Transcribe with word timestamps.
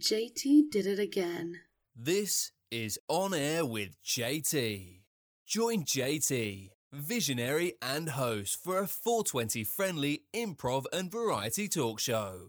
JT 0.00 0.70
did 0.70 0.86
it 0.86 0.98
again. 0.98 1.60
This 1.94 2.52
is 2.70 2.98
On 3.08 3.34
Air 3.34 3.66
with 3.66 4.02
JT. 4.02 5.02
Join 5.46 5.84
JT, 5.84 6.70
visionary 6.90 7.74
and 7.82 8.08
host 8.08 8.56
for 8.64 8.78
a 8.78 8.86
420 8.86 9.62
friendly 9.64 10.22
improv 10.34 10.86
and 10.90 11.12
variety 11.12 11.68
talk 11.68 12.00
show. 12.00 12.48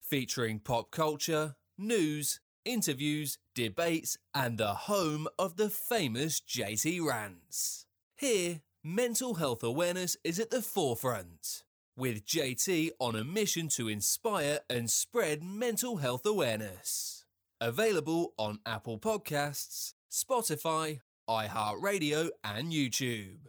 Featuring 0.00 0.60
pop 0.60 0.92
culture, 0.92 1.56
news, 1.76 2.38
interviews, 2.64 3.36
debates, 3.52 4.16
and 4.32 4.56
the 4.56 4.74
home 4.74 5.26
of 5.40 5.56
the 5.56 5.70
famous 5.70 6.40
JT 6.40 7.04
Rants. 7.04 7.84
Here, 8.16 8.60
mental 8.84 9.34
health 9.34 9.64
awareness 9.64 10.16
is 10.22 10.38
at 10.38 10.50
the 10.50 10.62
forefront, 10.62 11.64
with 11.96 12.26
JT 12.26 12.90
on 12.98 13.16
a 13.16 13.24
mission 13.24 13.68
to 13.68 13.88
inspire 13.88 14.60
and 14.68 14.90
spread 14.90 15.42
mental 15.42 15.96
health 15.96 16.24
awareness. 16.26 17.24
Available 17.60 18.32
on 18.38 18.58
Apple 18.66 18.98
Podcasts, 18.98 19.94
Spotify, 20.10 21.00
iHeartRadio, 21.28 22.30
and 22.42 22.72
YouTube. 22.72 23.46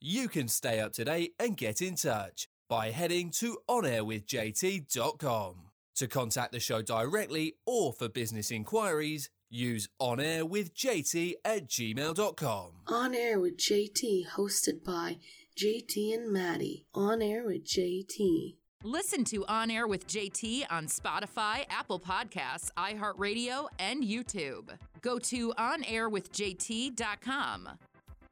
You 0.00 0.28
can 0.28 0.48
stay 0.48 0.80
up 0.80 0.92
to 0.94 1.04
date 1.04 1.34
and 1.38 1.56
get 1.56 1.80
in 1.80 1.94
touch 1.94 2.48
by 2.68 2.90
heading 2.90 3.30
to 3.30 3.58
onairwithjt.com. 3.68 5.54
To 5.96 6.08
contact 6.08 6.52
the 6.52 6.60
show 6.60 6.82
directly 6.82 7.54
or 7.66 7.92
for 7.92 8.08
business 8.08 8.50
inquiries, 8.50 9.30
use 9.50 9.88
onairwithjt 10.00 11.34
at 11.44 11.68
gmail.com. 11.68 12.70
On 12.86 13.14
Air 13.14 13.38
with 13.38 13.58
JT, 13.58 14.26
hosted 14.28 14.82
by 14.82 15.18
JT 15.56 16.14
and 16.14 16.32
Maddie. 16.32 16.86
On 16.94 17.22
Air 17.22 17.44
with 17.44 17.64
JT. 17.64 18.56
Listen 18.84 19.22
to 19.24 19.44
On 19.46 19.70
Air 19.70 19.86
with 19.86 20.08
JT 20.08 20.64
on 20.70 20.86
Spotify, 20.86 21.64
Apple 21.70 22.00
Podcasts, 22.00 22.70
iHeartRadio, 22.76 23.68
and 23.78 24.02
YouTube. 24.02 24.70
Go 25.02 25.20
to 25.20 25.52
onairwithjt.com. 25.52 27.68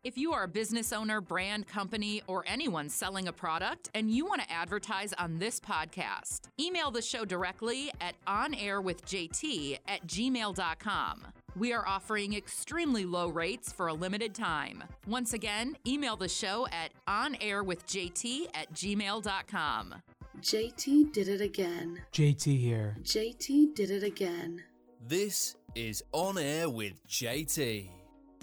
If 0.03 0.17
you 0.17 0.33
are 0.33 0.45
a 0.45 0.49
business 0.49 0.95
owner, 0.95 1.21
brand, 1.21 1.67
company, 1.69 2.23
or 2.27 2.43
anyone 2.47 2.89
selling 2.89 3.29
a 3.29 3.33
product 3.33 3.91
and 3.95 4.11
you 4.11 4.25
want 4.25 4.41
to 4.41 4.51
advertise 4.51 5.13
on 5.13 5.39
this 5.39 5.61
podcast, 5.61 6.49
email 6.59 6.91
the 6.91 7.03
show 7.03 7.27
directly 7.27 7.93
at 8.01 8.15
onairwithjt 8.27 9.79
at 9.87 10.07
gmail.com. 10.07 11.27
We 11.57 11.73
are 11.73 11.87
offering 11.87 12.35
extremely 12.35 13.05
low 13.05 13.29
rates 13.29 13.73
for 13.73 13.89
a 13.89 13.95
limited 13.95 14.35
time. 14.35 14.85
Once 15.07 15.33
again, 15.33 15.77
email 15.87 16.17
the 16.17 16.29
show 16.29 16.67
at 16.73 16.93
onairwithjt 17.09 18.47
at 18.55 18.73
gmail.com. 18.73 19.95
JT 20.41 21.13
did 21.13 21.29
it 21.29 21.41
again. 21.41 22.01
JT 22.13 22.59
here. 22.59 22.97
JT 23.03 23.75
did 23.75 23.91
it 23.91 24.03
again. 24.03 24.63
This 25.07 25.57
is 25.75 26.03
On 26.13 26.39
Air 26.39 26.71
with 26.71 27.07
JT. 27.07 27.91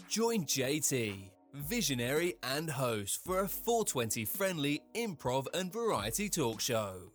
Join 0.07 0.45
JT, 0.45 1.31
visionary 1.53 2.35
and 2.43 2.69
host 2.69 3.23
for 3.25 3.41
a 3.41 3.47
420 3.47 4.25
friendly 4.25 4.81
improv 4.95 5.47
and 5.53 5.71
variety 5.71 6.29
talk 6.29 6.61
show. 6.61 7.11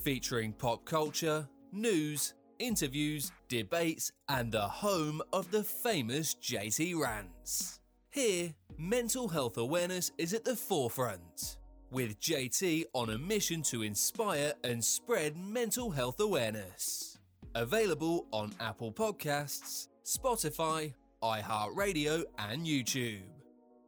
Featuring 0.00 0.52
pop 0.52 0.84
culture, 0.84 1.48
news, 1.72 2.34
interviews, 2.62 3.32
debates, 3.48 4.12
and 4.28 4.52
the 4.52 4.60
home 4.60 5.20
of 5.32 5.50
the 5.50 5.64
famous 5.64 6.34
JT 6.36 6.98
Rants. 6.98 7.80
Here, 8.10 8.54
mental 8.78 9.28
health 9.28 9.58
awareness 9.58 10.12
is 10.16 10.32
at 10.32 10.44
the 10.44 10.54
forefront, 10.54 11.58
with 11.90 12.20
JT 12.20 12.84
on 12.94 13.10
a 13.10 13.18
mission 13.18 13.62
to 13.62 13.82
inspire 13.82 14.52
and 14.64 14.82
spread 14.82 15.36
mental 15.36 15.90
health 15.90 16.20
awareness. 16.20 17.18
Available 17.54 18.26
on 18.30 18.52
Apple 18.60 18.92
Podcasts, 18.92 19.88
Spotify, 20.04 20.94
iHeartRadio, 21.22 22.24
and 22.38 22.64
YouTube. 22.64 23.22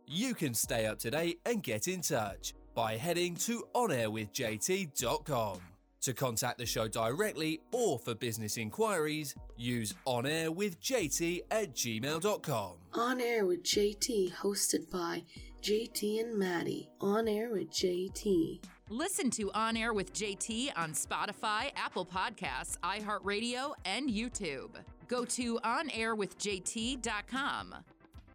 You 0.06 0.34
can 0.34 0.52
stay 0.52 0.86
up 0.86 0.98
to 1.00 1.10
date 1.10 1.40
and 1.46 1.62
get 1.62 1.88
in 1.88 2.00
touch 2.00 2.54
by 2.74 2.96
heading 2.96 3.36
to 3.36 3.64
onairwithjt.com. 3.74 5.73
To 6.04 6.12
contact 6.12 6.58
the 6.58 6.66
show 6.66 6.86
directly 6.86 7.62
or 7.72 7.98
for 7.98 8.14
business 8.14 8.58
inquiries, 8.58 9.34
use 9.56 9.94
onairwithjt 10.06 11.40
at 11.50 11.74
gmail.com. 11.74 12.72
On 12.92 13.20
Air 13.22 13.46
with 13.46 13.62
JT, 13.62 14.34
hosted 14.34 14.90
by 14.90 15.22
JT 15.62 16.20
and 16.20 16.38
Maddie. 16.38 16.90
On 17.00 17.26
Air 17.26 17.52
with 17.52 17.70
JT. 17.70 18.60
Listen 18.90 19.30
to 19.30 19.50
On 19.52 19.78
Air 19.78 19.94
with 19.94 20.12
JT 20.12 20.72
on 20.76 20.92
Spotify, 20.92 21.70
Apple 21.74 22.04
Podcasts, 22.04 22.76
iHeartRadio, 22.80 23.72
and 23.86 24.10
YouTube. 24.10 24.76
Go 25.08 25.24
to 25.24 25.58
onairwithjt.com. 25.64 27.76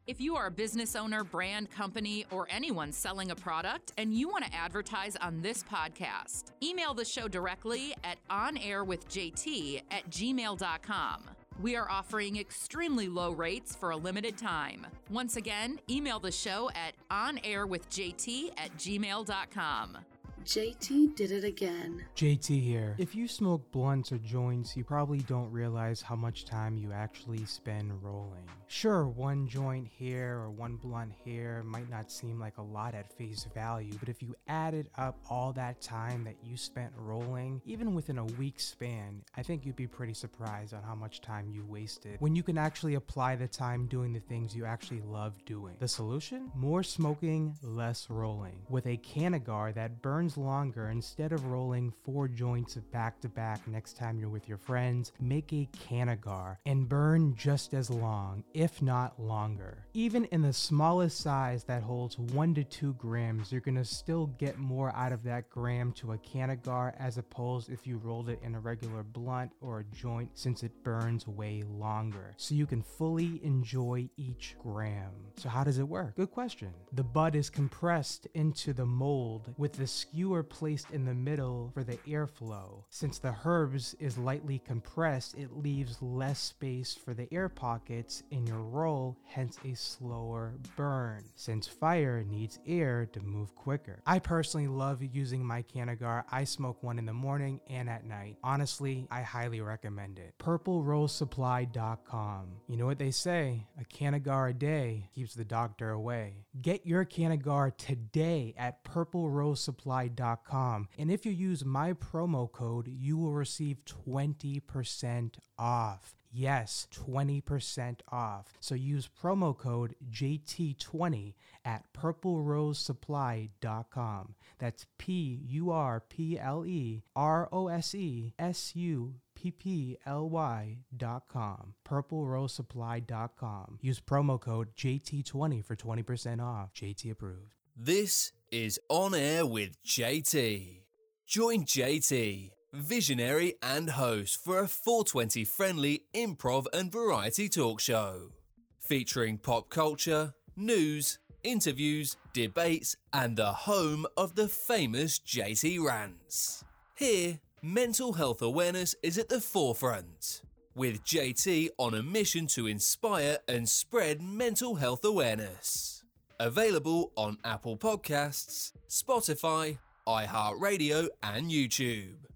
If 0.09 0.19
you 0.19 0.35
are 0.37 0.47
a 0.47 0.51
business 0.51 0.95
owner, 0.95 1.23
brand, 1.23 1.69
company, 1.69 2.25
or 2.31 2.47
anyone 2.49 2.91
selling 2.91 3.29
a 3.29 3.35
product 3.35 3.93
and 3.95 4.11
you 4.11 4.27
want 4.27 4.43
to 4.43 4.55
advertise 4.55 5.15
on 5.17 5.39
this 5.43 5.61
podcast, 5.61 6.45
email 6.63 6.95
the 6.95 7.05
show 7.05 7.27
directly 7.27 7.93
at 8.03 8.17
onairwithjt 8.31 9.83
at 9.91 10.09
gmail.com. 10.09 11.23
We 11.61 11.75
are 11.75 11.87
offering 11.91 12.37
extremely 12.37 13.07
low 13.07 13.33
rates 13.33 13.75
for 13.75 13.91
a 13.91 13.97
limited 13.97 14.35
time. 14.35 14.87
Once 15.11 15.35
again, 15.35 15.79
email 15.91 16.19
the 16.19 16.31
show 16.31 16.71
at 16.73 16.95
onairwithjt 17.11 18.53
at 18.57 18.75
gmail.com. 18.77 19.97
JT 20.43 21.15
did 21.17 21.31
it 21.31 21.43
again. 21.43 22.03
JT 22.15 22.63
here. 22.63 22.95
If 22.97 23.13
you 23.13 23.27
smoke 23.27 23.61
blunts 23.71 24.11
or 24.11 24.17
joints, 24.17 24.75
you 24.75 24.83
probably 24.83 25.19
don't 25.19 25.51
realize 25.51 26.01
how 26.01 26.15
much 26.15 26.45
time 26.45 26.77
you 26.77 26.91
actually 26.91 27.45
spend 27.45 27.91
rolling. 28.01 28.47
Sure, 28.71 29.07
one 29.07 29.47
joint 29.47 29.87
here 29.97 30.37
or 30.37 30.51
one 30.51 30.75
blunt 30.75 31.11
here 31.25 31.63
might 31.65 31.89
not 31.89 32.11
seem 32.11 32.39
like 32.39 32.59
a 32.59 32.61
lot 32.61 32.93
at 32.93 33.11
face 33.11 33.47
value, 33.55 33.91
but 33.99 34.07
if 34.07 34.21
you 34.21 34.35
added 34.47 34.87
up 34.95 35.17
all 35.27 35.51
that 35.51 35.81
time 35.81 36.23
that 36.23 36.35
you 36.43 36.55
spent 36.55 36.91
rolling, 36.95 37.59
even 37.65 37.95
within 37.95 38.19
a 38.19 38.25
week 38.25 38.59
span, 38.59 39.23
I 39.35 39.41
think 39.41 39.65
you'd 39.65 39.75
be 39.75 39.87
pretty 39.87 40.13
surprised 40.13 40.75
on 40.75 40.83
how 40.83 40.93
much 40.93 41.19
time 41.19 41.49
you 41.49 41.65
wasted 41.67 42.17
when 42.19 42.35
you 42.35 42.43
can 42.43 42.59
actually 42.59 42.93
apply 42.93 43.35
the 43.37 43.47
time 43.47 43.87
doing 43.87 44.13
the 44.13 44.19
things 44.19 44.55
you 44.55 44.65
actually 44.65 45.01
love 45.01 45.33
doing. 45.45 45.75
The 45.79 45.87
solution? 45.87 46.51
More 46.53 46.83
smoking, 46.83 47.55
less 47.63 48.07
rolling. 48.07 48.61
With 48.69 48.85
a 48.85 48.97
Cannagar 48.97 49.73
that 49.73 50.03
burns 50.03 50.37
longer, 50.37 50.89
instead 50.89 51.31
of 51.31 51.47
rolling 51.47 51.91
four 52.05 52.27
joints 52.27 52.75
back 52.75 53.19
to 53.21 53.29
back 53.29 53.67
next 53.67 53.97
time 53.97 54.19
you're 54.19 54.29
with 54.29 54.47
your 54.47 54.59
friends, 54.59 55.11
make 55.19 55.51
a 55.53 55.67
Cannagar 55.89 56.57
and 56.67 56.87
burn 56.87 57.33
just 57.35 57.73
as 57.73 57.89
long, 57.89 58.43
if 58.59 58.81
not 58.81 59.17
longer. 59.17 59.85
Even 59.93 60.25
in 60.25 60.41
the 60.41 60.51
smallest 60.51 61.21
size 61.21 61.63
that 61.63 61.81
holds 61.81 62.19
one 62.19 62.53
to 62.53 62.61
two 62.65 62.93
grams, 62.95 63.53
you're 63.53 63.61
gonna 63.61 63.85
still 63.85 64.27
get 64.37 64.57
more 64.57 64.93
out 64.97 65.13
of 65.13 65.23
that 65.23 65.49
gram 65.49 65.93
to 65.93 66.11
a 66.11 66.17
Cannagar 66.17 66.93
as 66.99 67.17
opposed 67.17 67.69
if 67.69 67.87
you 67.87 67.97
rolled 67.99 68.27
it 68.27 68.37
in 68.43 68.55
a 68.55 68.59
regular 68.59 69.01
blunt 69.01 69.49
or 69.61 69.79
a 69.79 69.95
joint 69.95 70.29
since 70.33 70.61
it 70.61 70.83
burns 70.83 71.25
way 71.25 71.63
longer. 71.69 72.33
So 72.35 72.53
you 72.53 72.65
can 72.65 72.81
fully 72.81 73.39
enjoy 73.45 74.09
each 74.17 74.57
gram. 74.61 75.13
So 75.37 75.47
how 75.47 75.63
does 75.63 75.77
it 75.77 75.87
work? 75.87 76.17
Good 76.17 76.31
question. 76.31 76.73
The 76.91 77.03
bud 77.03 77.35
is 77.35 77.49
compressed 77.49 78.27
into 78.33 78.73
the 78.73 78.85
mold 78.85 79.53
with 79.57 79.71
the 79.71 79.87
skewer 79.87 80.43
placed 80.43 80.91
in 80.91 81.05
the 81.05 81.13
middle 81.13 81.71
for 81.73 81.85
the 81.85 81.97
airflow. 82.05 82.83
Since 82.89 83.19
the 83.19 83.35
herbs 83.45 83.95
is 84.01 84.17
lightly 84.17 84.59
compressed, 84.59 85.35
it 85.35 85.55
leaves 85.55 86.01
less 86.01 86.39
space 86.39 86.93
for 86.93 87.13
the 87.13 87.33
air 87.33 87.47
pockets 87.47 88.21
in 88.31 88.48
your 88.49 88.63
roll, 88.63 89.15
hence 89.25 89.59
a 89.63 89.75
slower 89.75 90.55
burn. 90.75 91.23
Since 91.35 91.67
fire 91.67 92.25
needs 92.27 92.57
air 92.65 93.07
to 93.13 93.19
move 93.19 93.53
quicker. 93.53 94.01
I 94.07 94.17
personally 94.17 94.67
love 94.67 95.03
using 95.03 95.45
my 95.45 95.61
Cannagar. 95.61 96.23
I 96.31 96.45
smoke 96.45 96.81
one 96.81 96.97
in 96.97 97.05
the 97.05 97.13
morning 97.13 97.61
and 97.69 97.87
at 97.87 98.05
night. 98.05 98.37
Honestly, 98.43 99.05
I 99.11 99.21
highly 99.21 99.61
recommend 99.61 100.17
it. 100.17 100.33
PurpleRoseSupply.com. 100.39 102.47
You 102.67 102.77
know 102.77 102.87
what 102.87 102.97
they 102.97 103.11
say? 103.11 103.67
A 103.79 103.83
Cannagar 103.83 104.49
a 104.49 104.53
day 104.53 105.11
keeps 105.13 105.35
the 105.35 105.45
doctor 105.45 105.91
away. 105.91 106.47
Get 106.59 106.87
your 106.87 107.05
Cannagar 107.05 107.77
today 107.77 108.55
at 108.57 108.83
PurpleRoseSupply.com. 108.83 110.87
And 110.97 111.11
if 111.11 111.23
you 111.23 111.31
use 111.31 111.63
my 111.63 111.93
promo 111.93 112.51
code, 112.51 112.87
you 112.87 113.15
will 113.17 113.33
receive 113.33 113.85
20% 113.85 115.35
off. 115.59 116.15
Yes, 116.31 116.87
20% 116.93 118.01
off. 118.11 118.53
So 118.59 118.75
use 118.75 119.09
promo 119.21 119.57
code 119.57 119.95
JT20 120.11 121.33
at 121.65 121.85
purplerosesupply.com. 121.93 124.35
That's 124.59 124.85
P 124.97 125.41
U 125.47 125.71
R 125.71 126.01
P 126.01 126.39
L 126.39 126.65
E 126.65 127.03
R 127.15 127.49
O 127.51 127.67
S 127.67 127.93
E 127.95 128.33
S 128.37 128.75
U 128.75 129.15
P 129.35 129.51
P 129.51 129.97
L 130.05 130.29
Y 130.29 130.77
dot 130.95 131.23
com. 131.27 131.73
PurpleRoseSupply.com. 131.87 133.79
Use 133.81 133.99
promo 133.99 134.39
code 134.39 134.75
JT20 134.75 135.63
for 135.63 135.75
20% 135.75 136.43
off. 136.43 136.73
JT 136.73 137.11
approved. 137.11 137.55
This 137.75 138.31
is 138.51 138.79
On 138.89 139.15
Air 139.15 139.45
with 139.45 139.81
JT. 139.83 140.81
Join 141.25 141.63
JT, 141.63 142.51
visionary 142.73 143.55
and 143.61 143.91
host 143.91 144.43
for 144.43 144.59
a 144.59 144.67
420 144.67 145.43
friendly 145.45 146.03
improv 146.13 146.65
and 146.73 146.91
variety 146.91 147.49
talk 147.49 147.79
show. 147.79 148.31
Featuring 148.79 149.37
pop 149.37 149.69
culture, 149.69 150.33
news, 150.55 151.19
interviews, 151.43 152.17
debates, 152.33 152.95
and 153.13 153.37
the 153.37 153.51
home 153.51 154.05
of 154.17 154.35
the 154.35 154.47
famous 154.47 155.19
JT 155.19 155.83
Rants. 155.83 156.63
Here, 156.95 157.39
mental 157.61 158.13
health 158.13 158.41
awareness 158.41 158.95
is 159.01 159.17
at 159.17 159.29
the 159.29 159.41
forefront, 159.41 160.41
with 160.75 161.03
JT 161.03 161.69
on 161.77 161.93
a 161.93 162.03
mission 162.03 162.47
to 162.47 162.67
inspire 162.67 163.37
and 163.47 163.67
spread 163.67 164.21
mental 164.21 164.75
health 164.75 165.03
awareness. 165.05 166.03
Available 166.39 167.11
on 167.15 167.37
Apple 167.43 167.77
Podcasts, 167.77 168.71
Spotify, 168.89 169.77
iHeartRadio, 170.07 171.09
and 171.21 171.51
YouTube. 171.51 172.28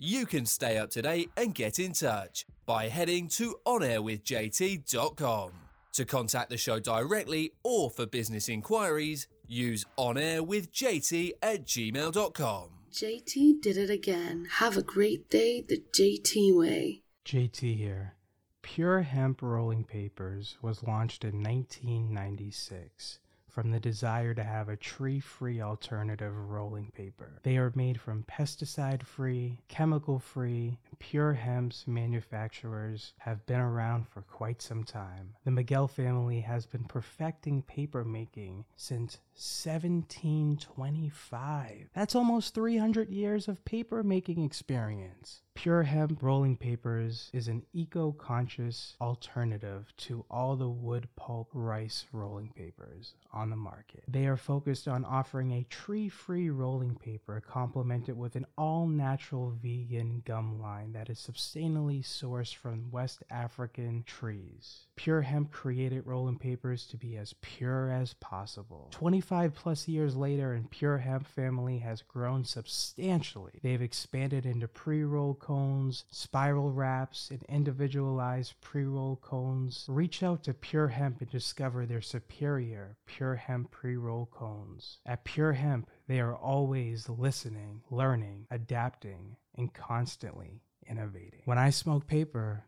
You 0.00 0.26
can 0.26 0.46
stay 0.46 0.78
up 0.78 0.90
to 0.90 1.02
date 1.02 1.30
and 1.36 1.52
get 1.52 1.80
in 1.80 1.92
touch 1.92 2.46
by 2.66 2.88
heading 2.88 3.26
to 3.30 3.56
onairwithjt.com. 3.66 5.50
To 5.94 6.04
contact 6.04 6.50
the 6.50 6.56
show 6.56 6.78
directly 6.78 7.50
or 7.64 7.90
for 7.90 8.06
business 8.06 8.48
inquiries, 8.48 9.26
use 9.48 9.84
onairwithjt 9.98 11.32
at 11.42 11.64
gmail.com. 11.64 12.68
JT 12.92 13.60
did 13.60 13.76
it 13.76 13.90
again. 13.90 14.46
Have 14.58 14.76
a 14.76 14.82
great 14.82 15.28
day 15.28 15.62
the 15.62 15.82
JT 15.92 16.56
way. 16.56 17.02
JT 17.24 17.76
here. 17.76 18.14
Pure 18.62 19.00
Hemp 19.00 19.42
Rolling 19.42 19.82
Papers 19.82 20.58
was 20.62 20.84
launched 20.84 21.24
in 21.24 21.42
1996 21.42 23.18
from 23.58 23.72
the 23.72 23.80
desire 23.80 24.34
to 24.34 24.44
have 24.44 24.68
a 24.68 24.76
tree 24.76 25.18
free 25.18 25.60
alternative 25.60 26.32
rolling 26.48 26.92
paper. 26.92 27.40
They 27.42 27.56
are 27.56 27.72
made 27.74 28.00
from 28.00 28.22
pesticide 28.22 29.02
free, 29.02 29.58
chemical 29.66 30.20
free, 30.20 30.78
pure 31.00 31.32
hemp's 31.32 31.88
manufacturers 31.88 33.14
have 33.18 33.44
been 33.46 33.58
around 33.58 34.06
for 34.06 34.22
quite 34.22 34.62
some 34.62 34.84
time. 34.84 35.34
The 35.44 35.50
Miguel 35.50 35.88
family 35.88 36.38
has 36.42 36.66
been 36.66 36.84
perfecting 36.84 37.62
paper 37.62 38.04
making 38.04 38.64
since 38.76 39.18
1725. 39.34 41.90
That's 41.92 42.14
almost 42.14 42.54
300 42.54 43.10
years 43.10 43.48
of 43.48 43.64
paper 43.64 44.04
making 44.04 44.44
experience. 44.44 45.42
Pure 45.58 45.82
Hemp 45.82 46.22
Rolling 46.22 46.56
Papers 46.56 47.30
is 47.32 47.48
an 47.48 47.64
eco 47.72 48.12
conscious 48.12 48.94
alternative 49.00 49.92
to 49.96 50.24
all 50.30 50.54
the 50.54 50.68
wood 50.68 51.08
pulp 51.16 51.48
rice 51.52 52.04
rolling 52.12 52.50
papers 52.50 53.14
on 53.32 53.50
the 53.50 53.56
market. 53.56 54.04
They 54.06 54.26
are 54.28 54.36
focused 54.36 54.86
on 54.86 55.04
offering 55.04 55.50
a 55.50 55.66
tree 55.68 56.08
free 56.08 56.48
rolling 56.48 56.94
paper 56.94 57.42
complemented 57.44 58.16
with 58.16 58.36
an 58.36 58.46
all 58.56 58.86
natural 58.86 59.52
vegan 59.60 60.22
gum 60.24 60.60
line 60.62 60.92
that 60.92 61.10
is 61.10 61.18
sustainably 61.18 62.04
sourced 62.04 62.54
from 62.54 62.92
West 62.92 63.24
African 63.28 64.04
trees. 64.06 64.86
Pure 64.94 65.22
Hemp 65.22 65.50
created 65.50 66.06
rolling 66.06 66.38
papers 66.38 66.86
to 66.86 66.96
be 66.96 67.16
as 67.16 67.34
pure 67.42 67.90
as 67.90 68.14
possible. 68.14 68.90
25 68.92 69.54
plus 69.56 69.88
years 69.88 70.14
later, 70.14 70.52
and 70.52 70.70
Pure 70.70 70.98
Hemp 70.98 71.26
family 71.26 71.78
has 71.78 72.02
grown 72.02 72.44
substantially. 72.44 73.58
They've 73.60 73.82
expanded 73.82 74.46
into 74.46 74.68
pre 74.68 75.02
roll 75.02 75.34
cones, 75.48 76.04
spiral 76.10 76.70
wraps, 76.70 77.30
and 77.30 77.42
individualized 77.48 78.52
pre 78.60 78.84
roll 78.84 79.16
cones. 79.16 79.86
Reach 79.88 80.22
out 80.22 80.42
to 80.42 80.52
Pure 80.52 80.88
Hemp 80.88 81.22
and 81.22 81.30
discover 81.30 81.86
their 81.86 82.02
superior 82.02 82.98
Pure 83.06 83.36
Hemp 83.36 83.70
pre 83.70 83.96
roll 83.96 84.26
cones. 84.26 84.98
At 85.06 85.24
Pure 85.24 85.54
Hemp, 85.54 85.88
they 86.06 86.20
are 86.20 86.36
always 86.36 87.08
listening, 87.08 87.80
learning, 87.90 88.46
adapting, 88.50 89.36
and 89.54 89.72
constantly 89.72 90.60
innovating. 90.86 91.40
When 91.46 91.56
I 91.58 91.70
smoke 91.70 92.06
paper, 92.06 92.64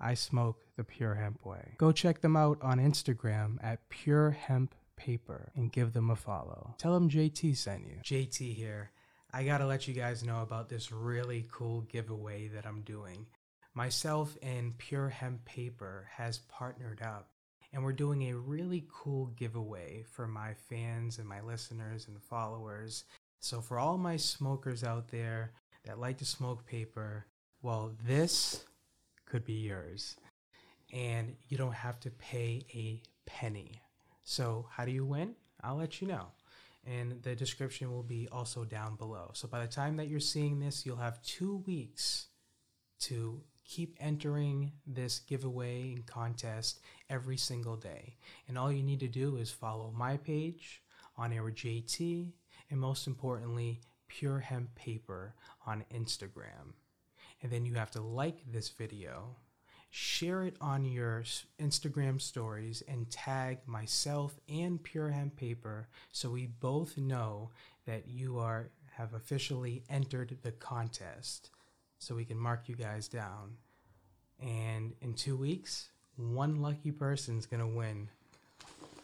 I 0.00 0.14
smoke 0.14 0.64
the 0.78 0.84
Pure 0.84 1.16
Hemp 1.16 1.44
way. 1.44 1.74
Go 1.76 1.92
check 1.92 2.22
them 2.22 2.36
out 2.36 2.56
on 2.62 2.78
Instagram 2.78 3.62
at 3.62 3.86
Pure 3.90 4.30
Hemp 4.30 4.74
Paper 4.96 5.52
and 5.54 5.70
give 5.70 5.92
them 5.92 6.08
a 6.08 6.16
follow. 6.16 6.74
Tell 6.78 6.94
them 6.94 7.10
JT 7.10 7.54
sent 7.54 7.84
you. 7.86 7.98
JT 8.02 8.54
here. 8.54 8.92
I 9.34 9.42
gotta 9.42 9.66
let 9.66 9.88
you 9.88 9.94
guys 9.94 10.22
know 10.22 10.42
about 10.42 10.68
this 10.68 10.92
really 10.92 11.44
cool 11.50 11.80
giveaway 11.80 12.46
that 12.54 12.64
I'm 12.64 12.82
doing. 12.82 13.26
Myself 13.74 14.38
and 14.44 14.78
Pure 14.78 15.08
Hemp 15.08 15.44
Paper 15.44 16.06
has 16.12 16.38
partnered 16.48 17.02
up 17.02 17.30
and 17.72 17.82
we're 17.82 17.94
doing 17.94 18.30
a 18.30 18.36
really 18.36 18.86
cool 18.88 19.26
giveaway 19.36 20.04
for 20.12 20.28
my 20.28 20.54
fans 20.70 21.18
and 21.18 21.28
my 21.28 21.40
listeners 21.40 22.06
and 22.06 22.22
followers. 22.22 23.02
So, 23.40 23.60
for 23.60 23.80
all 23.80 23.98
my 23.98 24.16
smokers 24.16 24.84
out 24.84 25.08
there 25.08 25.50
that 25.84 25.98
like 25.98 26.18
to 26.18 26.24
smoke 26.24 26.64
paper, 26.64 27.26
well, 27.60 27.90
this 28.06 28.64
could 29.26 29.44
be 29.44 29.54
yours. 29.54 30.14
And 30.92 31.34
you 31.48 31.58
don't 31.58 31.74
have 31.74 31.98
to 32.00 32.10
pay 32.12 32.62
a 32.72 33.02
penny. 33.26 33.82
So, 34.22 34.68
how 34.70 34.84
do 34.84 34.92
you 34.92 35.04
win? 35.04 35.34
I'll 35.60 35.74
let 35.74 36.00
you 36.00 36.06
know. 36.06 36.28
And 36.86 37.22
the 37.22 37.34
description 37.34 37.90
will 37.90 38.02
be 38.02 38.28
also 38.30 38.64
down 38.64 38.96
below. 38.96 39.30
So, 39.32 39.48
by 39.48 39.60
the 39.60 39.72
time 39.72 39.96
that 39.96 40.08
you're 40.08 40.20
seeing 40.20 40.60
this, 40.60 40.84
you'll 40.84 40.96
have 40.96 41.22
two 41.22 41.62
weeks 41.66 42.26
to 43.00 43.42
keep 43.64 43.96
entering 43.98 44.72
this 44.86 45.20
giveaway 45.20 45.92
and 45.94 46.06
contest 46.06 46.80
every 47.08 47.36
single 47.36 47.76
day. 47.76 48.16
And 48.48 48.58
all 48.58 48.70
you 48.70 48.82
need 48.82 49.00
to 49.00 49.08
do 49.08 49.36
is 49.36 49.50
follow 49.50 49.92
my 49.96 50.18
page 50.18 50.82
on 51.16 51.32
Air 51.32 51.44
JT 51.44 52.32
and 52.70 52.80
most 52.80 53.06
importantly, 53.06 53.80
Pure 54.08 54.40
Hemp 54.40 54.74
Paper 54.74 55.34
on 55.66 55.84
Instagram. 55.94 56.74
And 57.42 57.50
then 57.50 57.64
you 57.64 57.74
have 57.74 57.90
to 57.92 58.00
like 58.00 58.40
this 58.50 58.68
video, 58.70 59.36
share 59.96 60.42
it 60.42 60.56
on 60.60 60.84
your 60.84 61.22
Instagram 61.60 62.20
stories, 62.20 62.82
and 62.88 63.08
tag 63.12 63.58
myself 63.64 64.40
and 64.48 64.82
Pure 64.82 65.10
Hemp 65.10 65.36
Paper 65.36 65.86
so 66.10 66.30
we 66.30 66.46
both 66.46 66.98
know 66.98 67.50
that 67.86 68.08
you 68.08 68.40
are 68.40 68.70
have 68.94 69.14
officially 69.14 69.84
entered 69.88 70.36
the 70.42 70.50
contest 70.50 71.50
so 72.00 72.16
we 72.16 72.24
can 72.24 72.36
mark 72.36 72.68
you 72.68 72.74
guys 72.74 73.06
down. 73.06 73.56
And 74.42 74.94
in 75.00 75.14
two 75.14 75.36
weeks, 75.36 75.90
one 76.16 76.60
lucky 76.60 76.90
person's 76.90 77.46
gonna 77.46 77.68
win 77.68 78.08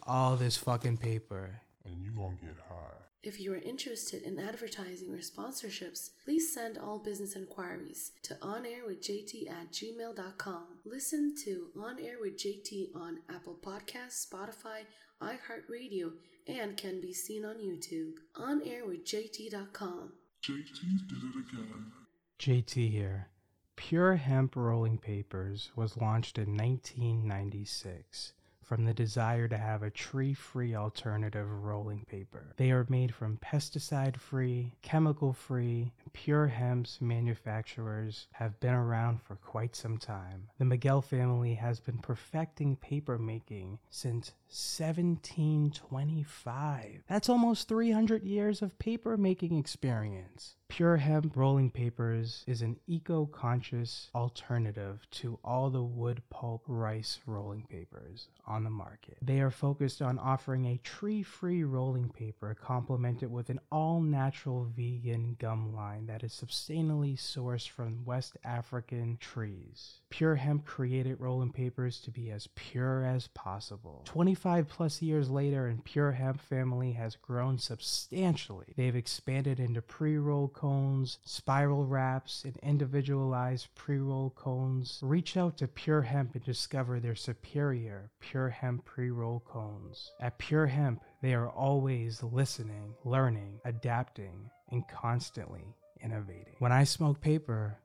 all 0.09 0.35
this 0.35 0.57
fucking 0.57 0.97
paper. 0.97 1.61
And 1.85 2.03
you 2.03 2.11
gonna 2.11 2.35
get 2.43 2.57
high. 2.69 3.10
If 3.23 3.39
you 3.39 3.53
are 3.53 3.59
interested 3.59 4.23
in 4.23 4.39
advertising 4.39 5.13
or 5.13 5.19
sponsorships, 5.19 6.09
please 6.25 6.55
send 6.55 6.79
all 6.79 6.99
business 6.99 7.37
inquiries 7.37 8.13
to 8.23 8.35
onairwithjt 8.37 9.51
at 9.51 9.71
gmail.com. 9.71 10.65
Listen 10.87 11.35
to 11.45 11.67
On 11.79 11.99
Air 12.01 12.17
with 12.19 12.39
JT 12.39 12.97
on 12.97 13.19
Apple 13.29 13.59
Podcasts, 13.61 14.27
Spotify, 14.27 14.87
iHeartRadio, 15.21 16.13
and 16.49 16.79
can 16.79 17.03
be 17.03 17.13
seen 17.13 17.45
on 17.45 17.57
YouTube. 17.57 18.15
OnAirWithJT.com. 18.37 20.13
JT 20.43 21.09
did 21.09 21.19
it 21.19 21.53
again. 21.53 21.93
JT 22.39 22.91
here. 22.91 23.29
Pure 23.77 24.17
Hemp 24.17 24.57
Rolling 24.57 24.97
Papers 24.97 25.73
was 25.77 25.99
launched 25.99 26.39
in 26.39 26.57
1996 26.57 28.33
from 28.71 28.85
the 28.85 28.95
desire 28.95 29.49
to 29.49 29.59
have 29.59 29.83
a 29.83 29.91
tree 29.91 30.33
free 30.33 30.77
alternative 30.77 31.51
rolling 31.51 32.05
paper. 32.05 32.55
They 32.57 32.71
are 32.71 32.87
made 32.89 33.13
from 33.13 33.37
pesticide 33.39 34.17
free, 34.17 34.77
chemical 34.81 35.33
free, 35.33 35.93
pure 36.13 36.47
hemp's 36.47 37.01
manufacturers 37.01 38.29
have 38.31 38.61
been 38.61 38.75
around 38.75 39.23
for 39.23 39.35
quite 39.35 39.75
some 39.75 39.99
time. 39.99 40.51
The 40.61 40.67
Miguel 40.67 41.03
family 41.03 41.55
has 41.55 41.81
been 41.81 41.99
perfecting 41.99 42.77
paper 42.77 43.19
making 43.19 43.81
since 43.91 44.35
1725. 44.51 47.05
That's 47.09 47.29
almost 47.29 47.69
300 47.69 48.25
years 48.25 48.63
of 48.63 48.77
paper 48.79 49.17
making 49.17 49.57
experience. 49.57 50.57
Pure 50.69 50.99
Hemp 50.99 51.37
Rolling 51.37 51.71
Papers 51.71 52.45
is 52.47 52.63
an 52.63 52.79
eco 52.87 53.27
conscious 53.27 54.09
alternative 54.15 55.05
to 55.11 55.39
all 55.45 55.69
the 55.69 55.83
wood 55.83 56.23
pulp 56.31 56.63
rice 56.69 57.19
rolling 57.27 57.67
papers 57.69 58.29
on 58.47 58.63
the 58.63 58.71
market. 58.71 59.19
They 59.21 59.41
are 59.41 59.51
focused 59.51 60.01
on 60.01 60.17
offering 60.19 60.67
a 60.67 60.79
tree 60.79 61.25
free 61.25 61.65
rolling 61.65 62.11
paper 62.11 62.55
complemented 62.55 63.33
with 63.33 63.51
an 63.51 63.59
all 63.73 64.01
natural 64.01 64.69
vegan 64.77 65.35
gum 65.41 65.75
line 65.75 66.07
that 66.07 66.23
is 66.23 66.33
sustainably 66.33 67.19
sourced 67.19 67.69
from 67.69 68.05
West 68.05 68.37
African 68.45 69.17
trees. 69.21 70.03
Pure 70.09 70.37
Hemp 70.37 70.65
created 70.65 71.19
rolling 71.19 71.51
papers 71.51 71.99
to 72.03 72.13
be 72.13 72.31
as 72.31 72.47
pure 72.55 73.05
as 73.05 73.27
possible. 73.29 74.03
25 74.05 74.40
plus 74.69 75.03
years 75.03 75.31
later, 75.31 75.67
and 75.67 75.85
Pure 75.85 76.13
Hemp 76.13 76.41
family 76.41 76.93
has 76.93 77.17
grown 77.17 77.59
substantially. 77.59 78.73
They've 78.77 78.97
expanded 78.97 79.61
into 79.61 79.83
pre 79.83 80.17
roll 80.17 80.49
cones, 80.49 81.19
spiral 81.25 81.85
wraps, 81.85 82.45
and 82.45 82.57
individualized 82.63 83.69
pre 83.75 83.99
roll 83.99 84.31
cones. 84.31 85.01
Reach 85.03 85.37
out 85.37 85.57
to 85.59 85.69
Pure 85.69 86.03
Hemp 86.03 86.35
and 86.35 86.45
discover 86.45 87.01
their 87.01 87.15
superior 87.15 88.11
Pure 88.21 88.51
Hemp 88.51 88.85
pre 88.85 89.11
roll 89.11 89.41
cones. 89.41 90.13
At 90.21 90.39
Pure 90.39 90.67
Hemp, 90.67 91.03
they 91.23 91.35
are 91.35 91.49
always 91.49 92.23
listening, 92.23 92.95
learning, 93.05 93.61
adapting, 93.65 94.51
and 94.71 94.87
constantly 94.89 95.75
innovating. 96.03 96.57
When 96.59 96.73
I 96.73 96.85
smoke 96.85 97.21
paper, 97.21 97.79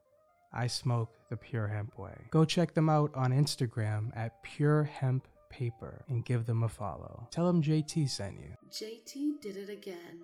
I 0.54 0.68
smoke 0.68 1.12
the 1.30 1.38
Pure 1.38 1.68
Hemp 1.68 2.00
way. 2.00 2.16
Go 2.32 2.46
check 2.46 2.74
them 2.74 2.90
out 2.90 3.14
on 3.14 3.32
Instagram 3.32 4.16
at 4.16 4.42
Pure 4.42 4.84
Hemp 4.84 5.28
Paper 5.50 6.04
and 6.08 6.26
give 6.26 6.46
them 6.46 6.64
a 6.64 6.70
follow. 6.70 7.28
Tell 7.32 7.48
them 7.48 7.62
JT 7.62 8.10
sent 8.10 8.36
you. 8.40 8.56
JT 8.72 9.42
did 9.42 9.58
it 9.58 9.70
again. 9.70 10.22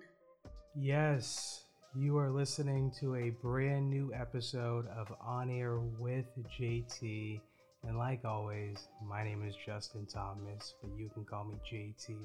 Yes, 0.74 1.64
you 1.94 2.16
are 2.16 2.30
listening 2.30 2.90
to 3.00 3.16
a 3.16 3.30
brand 3.30 3.90
new 3.90 4.12
episode 4.14 4.86
of 4.88 5.12
On 5.20 5.50
Air 5.50 5.78
with 5.78 6.26
JT. 6.58 7.40
And 7.86 7.98
like 7.98 8.24
always, 8.24 8.88
my 9.04 9.24
name 9.24 9.46
is 9.46 9.54
Justin 9.66 10.06
Thomas, 10.06 10.74
but 10.80 10.90
you 10.96 11.10
can 11.10 11.24
call 11.24 11.44
me 11.44 11.56
JT. 11.70 12.16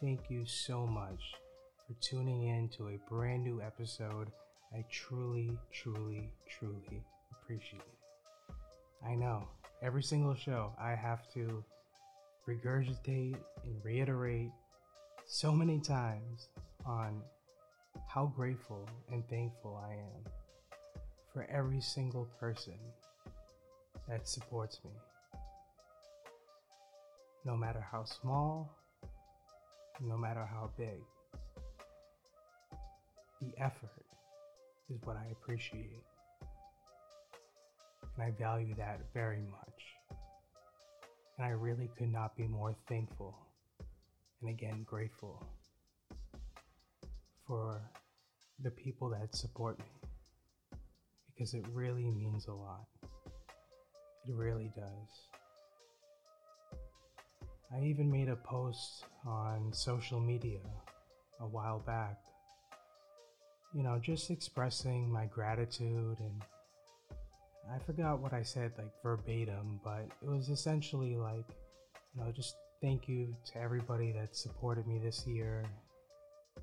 Thank 0.00 0.30
you 0.30 0.44
so 0.46 0.86
much 0.86 1.34
for 1.86 1.94
tuning 2.00 2.48
in 2.48 2.68
to 2.76 2.88
a 2.88 2.98
brand 3.08 3.44
new 3.44 3.60
episode. 3.60 4.30
I 4.74 4.84
truly, 4.90 5.58
truly, 5.72 6.30
truly 6.48 7.04
appreciate 7.32 7.82
it. 7.82 8.54
I 9.06 9.14
know, 9.14 9.48
every 9.82 10.02
single 10.02 10.34
show 10.34 10.72
I 10.80 10.94
have 10.94 11.30
to 11.34 11.64
regurgitate 12.48 13.36
and 13.64 13.84
reiterate 13.84 14.50
so 15.26 15.52
many 15.52 15.80
times 15.80 16.48
on 16.84 17.20
how 18.08 18.26
grateful 18.36 18.88
and 19.10 19.28
thankful 19.28 19.80
I 19.84 19.94
am 19.94 20.32
for 21.32 21.46
every 21.50 21.80
single 21.80 22.26
person 22.38 22.78
that 24.08 24.28
supports 24.28 24.80
me. 24.84 24.92
No 27.44 27.56
matter 27.56 27.84
how 27.92 28.04
small, 28.04 28.76
no 30.00 30.16
matter 30.16 30.44
how 30.44 30.70
big. 30.76 31.02
The 33.40 33.52
effort 33.62 34.04
is 34.88 35.00
what 35.04 35.16
I 35.16 35.30
appreciate. 35.32 36.02
And 38.14 38.24
I 38.24 38.30
value 38.38 38.74
that 38.76 39.00
very 39.12 39.42
much. 39.50 40.05
And 41.36 41.46
I 41.46 41.50
really 41.50 41.90
could 41.98 42.10
not 42.10 42.36
be 42.36 42.46
more 42.46 42.74
thankful 42.88 43.36
and 44.40 44.50
again 44.50 44.84
grateful 44.84 45.46
for 47.46 47.80
the 48.62 48.70
people 48.70 49.10
that 49.10 49.34
support 49.34 49.78
me 49.78 49.84
because 51.26 51.52
it 51.54 51.64
really 51.72 52.10
means 52.10 52.46
a 52.46 52.52
lot. 52.52 52.86
It 54.26 54.34
really 54.34 54.72
does. 54.74 55.28
I 57.72 57.82
even 57.84 58.10
made 58.10 58.28
a 58.28 58.36
post 58.36 59.04
on 59.26 59.72
social 59.72 60.20
media 60.20 60.60
a 61.40 61.46
while 61.46 61.80
back, 61.80 62.16
you 63.74 63.82
know, 63.82 63.98
just 63.98 64.30
expressing 64.30 65.10
my 65.10 65.26
gratitude 65.26 66.18
and 66.20 66.42
I 67.72 67.78
forgot 67.80 68.20
what 68.20 68.32
I 68.32 68.42
said 68.42 68.72
like 68.78 68.92
verbatim, 69.02 69.80
but 69.82 70.06
it 70.22 70.28
was 70.28 70.48
essentially 70.48 71.16
like, 71.16 71.46
you 72.14 72.22
know, 72.22 72.30
just 72.30 72.56
thank 72.80 73.08
you 73.08 73.34
to 73.52 73.58
everybody 73.58 74.12
that 74.12 74.36
supported 74.36 74.86
me 74.86 74.98
this 74.98 75.26
year, 75.26 75.64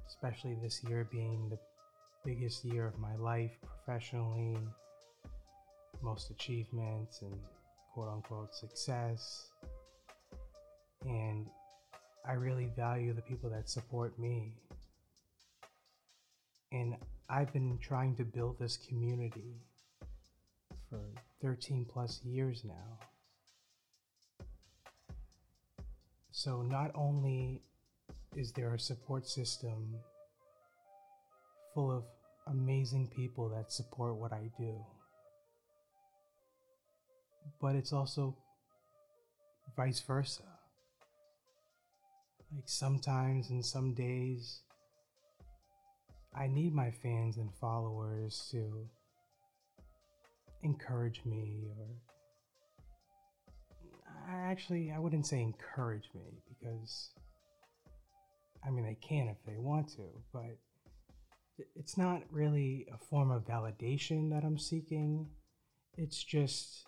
especially 0.08 0.56
this 0.62 0.82
year 0.88 1.08
being 1.12 1.50
the 1.50 1.60
biggest 2.24 2.64
year 2.64 2.88
of 2.88 2.98
my 3.00 3.16
life 3.18 3.52
professionally, 3.62 4.58
most 6.02 6.32
achievements 6.32 7.22
and 7.22 7.36
quote 7.94 8.10
unquote 8.10 8.56
success. 8.56 9.50
And 11.06 11.48
I 12.26 12.34
really 12.34 12.70
value 12.78 13.14
the 13.14 13.22
people 13.22 13.50
that 13.50 13.68
support 13.70 14.18
me. 14.18 14.54
And 16.72 16.96
I've 17.30 17.52
been 17.52 17.78
trying 17.82 18.16
to 18.16 18.24
build 18.24 18.58
this 18.58 18.78
community 18.78 19.58
for 20.94 21.02
13 21.42 21.86
plus 21.92 22.22
years 22.24 22.64
now. 22.64 23.00
So 26.32 26.62
not 26.62 26.92
only 26.94 27.64
is 28.36 28.52
there 28.52 28.76
a 28.76 28.80
support 28.80 29.28
system 29.28 29.96
full 31.74 31.92
of 31.92 32.04
amazing 32.48 33.10
people 33.16 33.50
that 33.50 33.72
support 33.72 34.18
what 34.18 34.34
I 34.34 34.52
do, 34.60 34.86
but 37.60 37.76
it's 37.76 37.94
also 37.94 38.38
vice 39.76 40.00
versa. 40.02 40.44
Like 42.54 42.66
sometimes 42.68 43.50
and 43.50 43.66
some 43.66 43.96
days, 43.96 44.60
I 46.36 46.46
need 46.46 46.76
my 46.76 46.92
fans 46.92 47.38
and 47.38 47.50
followers 47.56 48.48
to 48.52 48.90
encourage 50.64 51.22
me 51.26 51.68
or 51.78 51.88
I 54.30 54.50
actually 54.50 54.92
I 54.92 55.00
wouldn't 55.00 55.28
say 55.28 55.42
encourage 55.42 56.10
me 56.16 56.42
because 56.48 57.12
I 58.66 58.70
mean 58.70 58.86
they 58.86 58.98
can 59.02 59.28
if 59.28 59.38
they 59.46 59.58
want 59.58 59.90
to, 59.96 60.04
but 60.32 60.58
it's 61.76 61.98
not 61.98 62.24
really 62.32 62.88
a 62.94 62.98
form 62.98 63.30
of 63.32 63.46
validation 63.46 64.32
that 64.32 64.44
I'm 64.44 64.58
seeking. 64.58 65.28
It's 65.98 66.24
just 66.24 66.86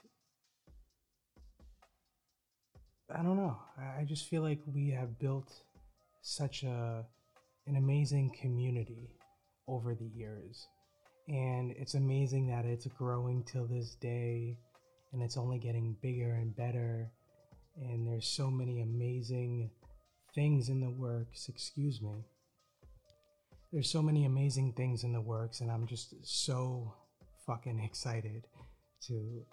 I 3.13 3.21
don't 3.21 3.37
know. 3.37 3.57
I 3.77 4.03
just 4.03 4.27
feel 4.27 4.41
like 4.41 4.61
we 4.65 4.89
have 4.89 5.19
built 5.19 5.51
such 6.21 6.63
a 6.63 7.05
an 7.67 7.75
amazing 7.75 8.31
community 8.41 9.09
over 9.67 9.95
the 9.95 10.07
years. 10.07 10.67
And 11.27 11.71
it's 11.71 11.95
amazing 11.95 12.47
that 12.47 12.65
it's 12.65 12.87
growing 12.87 13.43
till 13.43 13.65
this 13.65 13.95
day 13.95 14.59
and 15.11 15.23
it's 15.23 15.37
only 15.37 15.57
getting 15.57 15.95
bigger 16.01 16.33
and 16.33 16.55
better. 16.55 17.09
And 17.77 18.07
there's 18.07 18.27
so 18.27 18.51
many 18.51 18.81
amazing 18.81 19.71
things 20.35 20.69
in 20.69 20.81
the 20.81 20.89
works, 20.89 21.47
excuse 21.47 22.01
me. 22.01 22.25
There's 23.71 23.89
so 23.89 24.01
many 24.01 24.25
amazing 24.25 24.73
things 24.73 25.03
in 25.03 25.11
the 25.11 25.21
works, 25.21 25.61
and 25.61 25.71
I'm 25.71 25.87
just 25.87 26.13
so 26.23 26.93
fucking 27.47 27.79
excited 27.79 28.43
to 29.07 29.45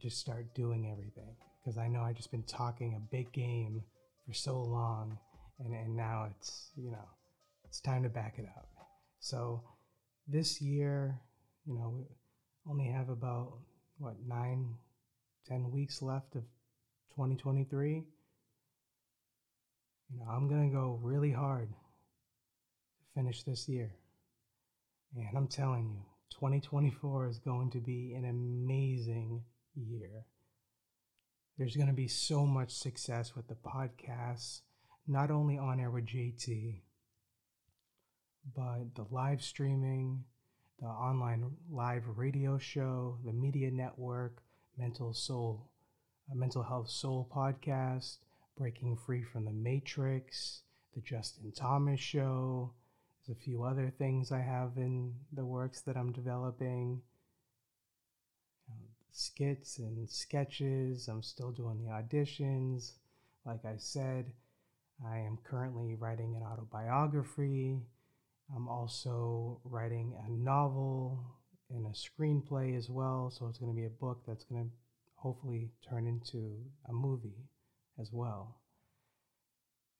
just 0.00 0.18
start 0.18 0.54
doing 0.54 0.90
everything 0.90 1.36
because 1.60 1.78
I 1.78 1.88
know 1.88 2.02
I've 2.02 2.16
just 2.16 2.30
been 2.30 2.42
talking 2.42 2.94
a 2.94 3.14
big 3.14 3.32
game 3.32 3.82
for 4.26 4.34
so 4.34 4.60
long, 4.60 5.18
and, 5.58 5.74
and 5.74 5.96
now 5.96 6.28
it's, 6.30 6.70
you 6.76 6.90
know, 6.90 7.08
it's 7.64 7.80
time 7.80 8.02
to 8.02 8.08
back 8.08 8.38
it 8.38 8.46
up. 8.56 8.68
So 9.20 9.62
this 10.30 10.60
year, 10.60 11.20
you 11.66 11.74
know, 11.74 11.92
we 11.96 12.04
only 12.70 12.86
have 12.86 13.08
about, 13.08 13.58
what, 13.98 14.14
nine, 14.26 14.74
ten 15.46 15.70
weeks 15.70 16.00
left 16.00 16.36
of 16.36 16.42
2023. 17.10 18.04
You 20.12 20.18
know, 20.18 20.24
I'm 20.30 20.48
to 20.70 20.74
go 20.74 20.98
really 21.02 21.32
hard 21.32 21.68
to 21.70 21.76
finish 23.14 23.42
this 23.42 23.68
year. 23.68 23.92
And 25.16 25.36
I'm 25.36 25.48
telling 25.48 25.90
you, 25.90 26.02
2024 26.30 27.28
is 27.28 27.38
going 27.38 27.70
to 27.72 27.80
be 27.80 28.14
an 28.16 28.24
amazing 28.24 29.42
year. 29.74 30.24
There's 31.58 31.76
going 31.76 31.88
to 31.88 31.94
be 31.94 32.08
so 32.08 32.46
much 32.46 32.70
success 32.70 33.34
with 33.36 33.48
the 33.48 33.56
podcasts, 33.56 34.60
not 35.06 35.30
only 35.30 35.58
on 35.58 35.80
air 35.80 35.90
with 35.90 36.06
JT, 36.06 36.80
but 38.54 38.94
the 38.94 39.06
live 39.10 39.42
streaming, 39.42 40.24
the 40.80 40.86
online 40.86 41.50
live 41.70 42.04
radio 42.16 42.58
show, 42.58 43.18
the 43.24 43.32
media 43.32 43.70
network, 43.70 44.42
Mental 44.78 45.12
Soul, 45.12 45.70
Mental 46.32 46.62
Health 46.62 46.88
Soul 46.88 47.28
podcast, 47.34 48.18
Breaking 48.56 48.96
Free 48.96 49.22
from 49.22 49.44
the 49.44 49.52
Matrix, 49.52 50.62
the 50.94 51.00
Justin 51.00 51.52
Thomas 51.52 52.00
Show. 52.00 52.72
There's 53.26 53.36
a 53.36 53.40
few 53.40 53.64
other 53.64 53.92
things 53.98 54.32
I 54.32 54.40
have 54.40 54.76
in 54.76 55.14
the 55.32 55.44
works 55.44 55.82
that 55.82 55.96
I'm 55.96 56.12
developing 56.12 57.02
skits 59.12 59.78
and 59.78 60.08
sketches. 60.08 61.08
I'm 61.08 61.22
still 61.22 61.50
doing 61.50 61.78
the 61.78 61.90
auditions. 61.90 62.92
Like 63.44 63.64
I 63.64 63.74
said, 63.76 64.32
I 65.06 65.18
am 65.18 65.38
currently 65.44 65.94
writing 65.94 66.36
an 66.36 66.42
autobiography. 66.42 67.80
I'm 68.54 68.68
also 68.68 69.60
writing 69.64 70.14
a 70.26 70.30
novel 70.30 71.24
and 71.70 71.86
a 71.86 71.90
screenplay 71.90 72.76
as 72.76 72.88
well. 72.88 73.30
So 73.30 73.46
it's 73.46 73.58
going 73.58 73.72
to 73.72 73.76
be 73.76 73.86
a 73.86 73.90
book 73.90 74.22
that's 74.26 74.44
going 74.44 74.64
to 74.64 74.70
hopefully 75.14 75.70
turn 75.88 76.06
into 76.06 76.56
a 76.88 76.92
movie 76.92 77.46
as 78.00 78.10
well. 78.12 78.56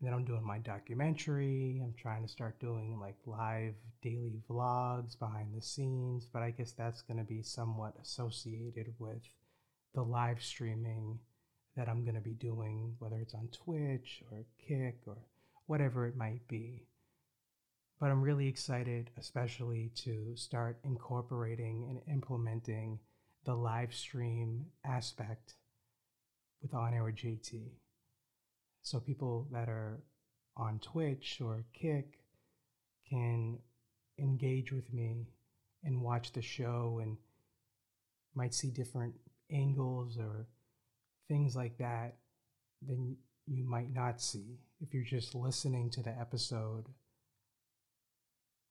And 0.01 0.07
then 0.07 0.15
I'm 0.15 0.25
doing 0.25 0.45
my 0.45 0.59
documentary. 0.59 1.81
I'm 1.85 1.95
trying 1.95 2.23
to 2.23 2.29
start 2.29 2.59
doing 2.59 2.99
like 2.99 3.17
live 3.27 3.75
daily 4.03 4.41
vlogs 4.49 5.19
behind 5.19 5.55
the 5.55 5.61
scenes, 5.61 6.27
but 6.33 6.43
I 6.43 6.51
guess 6.51 6.73
that's 6.73 7.03
going 7.03 7.19
to 7.19 7.25
be 7.25 7.43
somewhat 7.43 7.95
associated 8.01 8.95
with 8.99 9.23
the 9.95 10.03
live 10.03 10.43
streaming 10.43 11.19
that 11.77 11.89
I'm 11.89 12.03
going 12.03 12.15
to 12.15 12.21
be 12.21 12.35
doing, 12.35 12.95
whether 12.99 13.21
it's 13.21 13.35
on 13.35 13.49
Twitch 13.53 14.23
or 14.31 14.45
Kick 14.67 15.01
or 15.07 15.19
whatever 15.67 16.07
it 16.07 16.17
might 16.17 16.49
be. 16.49 16.87
But 18.01 18.11
I'm 18.11 18.23
really 18.23 18.49
excited, 18.49 19.11
especially 19.19 19.93
to 19.97 20.35
start 20.35 20.79
incorporating 20.85 21.87
and 21.91 22.01
implementing 22.11 22.99
the 23.45 23.55
live 23.55 23.95
stream 23.95 24.65
aspect 24.87 25.55
with 26.63 26.73
On 26.73 26.95
Air 26.95 27.13
JT. 27.13 27.73
So 28.83 29.01
people 29.01 29.49
that 29.53 29.69
are 29.69 30.01
on 30.57 30.79
Twitch 30.79 31.43
or 31.45 31.65
Kick 31.75 32.21
can 33.09 33.59
engage 34.19 34.73
with 34.73 34.91
me 34.95 35.27
and 35.85 36.01
watch 36.01 36.33
the 36.33 36.43
show 36.43 37.01
and 37.03 37.19
might 38.35 38.55
see 38.55 38.71
different 38.71 39.15
angles 39.51 40.17
or 40.17 40.47
things 41.29 41.55
like 41.55 41.77
that 41.79 42.17
than 42.87 43.17
you 43.47 43.65
might 43.65 43.93
not 43.93 44.23
see 44.23 44.59
if 44.81 44.95
you're 44.95 45.03
just 45.03 45.35
listening 45.35 45.91
to 45.91 46.03
the 46.03 46.19
episode 46.19 46.87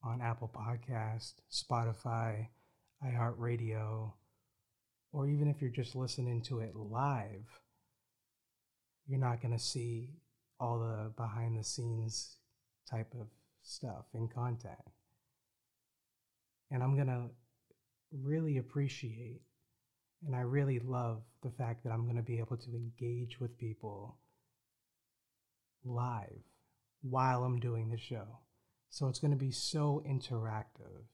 on 0.02 0.20
Apple 0.20 0.50
Podcast, 0.54 1.34
Spotify, 1.52 2.48
iHeartRadio, 3.04 4.12
or 5.12 5.28
even 5.28 5.48
if 5.48 5.60
you're 5.60 5.70
just 5.70 5.94
listening 5.94 6.42
to 6.42 6.60
it 6.60 6.74
live, 6.74 7.60
you're 9.06 9.18
not 9.18 9.42
going 9.42 9.56
to 9.56 9.62
see 9.62 10.10
all 10.58 10.78
the 10.78 11.10
behind 11.16 11.58
the 11.58 11.64
scenes 11.64 12.36
type 12.88 13.12
of 13.20 13.26
stuff 13.62 14.04
and 14.14 14.32
content. 14.32 14.78
And 16.70 16.82
I'm 16.82 16.94
going 16.94 17.08
to 17.08 17.30
really 18.12 18.58
appreciate 18.58 19.42
and 20.26 20.36
I 20.36 20.40
really 20.40 20.78
love 20.80 21.22
the 21.42 21.50
fact 21.50 21.84
that 21.84 21.90
I'm 21.90 22.04
going 22.04 22.16
to 22.16 22.22
be 22.22 22.38
able 22.38 22.56
to 22.58 22.70
engage 22.74 23.40
with 23.40 23.56
people 23.58 24.18
live 25.84 26.42
while 27.02 27.42
I'm 27.42 27.58
doing 27.58 27.90
the 27.90 27.98
show. 27.98 28.26
So 28.90 29.06
it's 29.06 29.20
going 29.20 29.30
to 29.30 29.36
be 29.36 29.52
so 29.52 30.02
interactive. 30.06 31.06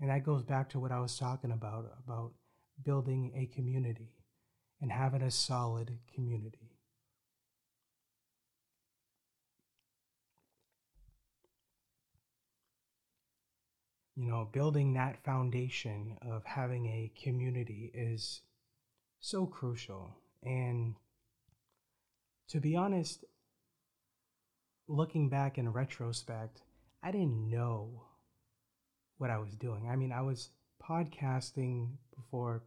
And 0.00 0.10
that 0.10 0.24
goes 0.24 0.42
back 0.42 0.68
to 0.70 0.80
what 0.80 0.92
I 0.92 0.98
was 1.00 1.16
talking 1.16 1.52
about 1.52 1.86
about 2.04 2.32
building 2.84 3.32
a 3.34 3.46
community 3.54 4.10
and 4.82 4.90
having 4.92 5.22
a 5.22 5.30
solid 5.30 5.98
community. 6.12 6.72
You 14.16 14.28
know, 14.28 14.48
building 14.50 14.94
that 14.94 15.22
foundation 15.24 16.16
of 16.22 16.44
having 16.44 16.86
a 16.86 17.12
community 17.22 17.90
is 17.94 18.40
so 19.20 19.46
crucial. 19.46 20.16
And 20.42 20.96
to 22.48 22.60
be 22.60 22.76
honest, 22.76 23.24
looking 24.88 25.28
back 25.28 25.58
in 25.58 25.70
retrospect, 25.72 26.62
I 27.06 27.12
didn't 27.12 27.48
know 27.48 28.02
what 29.18 29.30
I 29.30 29.38
was 29.38 29.54
doing. 29.54 29.88
I 29.88 29.94
mean, 29.94 30.10
I 30.10 30.22
was 30.22 30.50
podcasting 30.82 31.90
before 32.16 32.64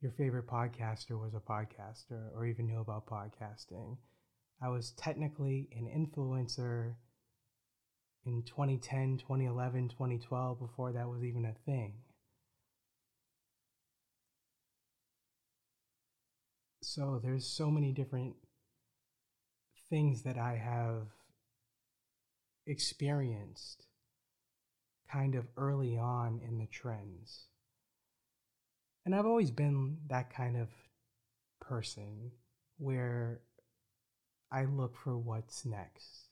your 0.00 0.10
favorite 0.10 0.48
podcaster 0.48 1.12
was 1.12 1.34
a 1.34 1.38
podcaster 1.38 2.34
or 2.34 2.46
even 2.46 2.66
knew 2.66 2.80
about 2.80 3.06
podcasting. 3.06 3.96
I 4.60 4.70
was 4.70 4.90
technically 4.96 5.68
an 5.70 5.86
influencer 5.86 6.94
in 8.26 8.42
2010, 8.42 9.18
2011, 9.18 9.90
2012 9.90 10.58
before 10.58 10.90
that 10.90 11.08
was 11.08 11.22
even 11.22 11.44
a 11.44 11.54
thing. 11.64 11.92
So 16.82 17.20
there's 17.22 17.46
so 17.46 17.70
many 17.70 17.92
different 17.92 18.34
things 19.88 20.24
that 20.24 20.38
I 20.38 20.56
have 20.56 21.06
experienced 22.70 23.86
kind 25.10 25.34
of 25.34 25.46
early 25.56 25.98
on 25.98 26.40
in 26.46 26.58
the 26.58 26.66
trends. 26.66 27.46
And 29.04 29.14
I've 29.14 29.26
always 29.26 29.50
been 29.50 29.98
that 30.08 30.32
kind 30.32 30.56
of 30.56 30.68
person 31.60 32.30
where 32.78 33.40
I 34.52 34.64
look 34.64 34.96
for 34.96 35.16
what's 35.18 35.64
next. 35.64 36.28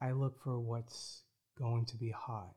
I 0.00 0.12
look 0.12 0.42
for 0.42 0.58
what's 0.58 1.22
going 1.58 1.86
to 1.86 1.96
be 1.96 2.10
hot. 2.10 2.54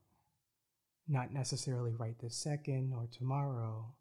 Not 1.08 1.34
necessarily 1.34 1.94
right 1.94 2.16
this 2.22 2.36
second 2.36 2.94
or 2.96 3.08
tomorrow, 3.12 3.94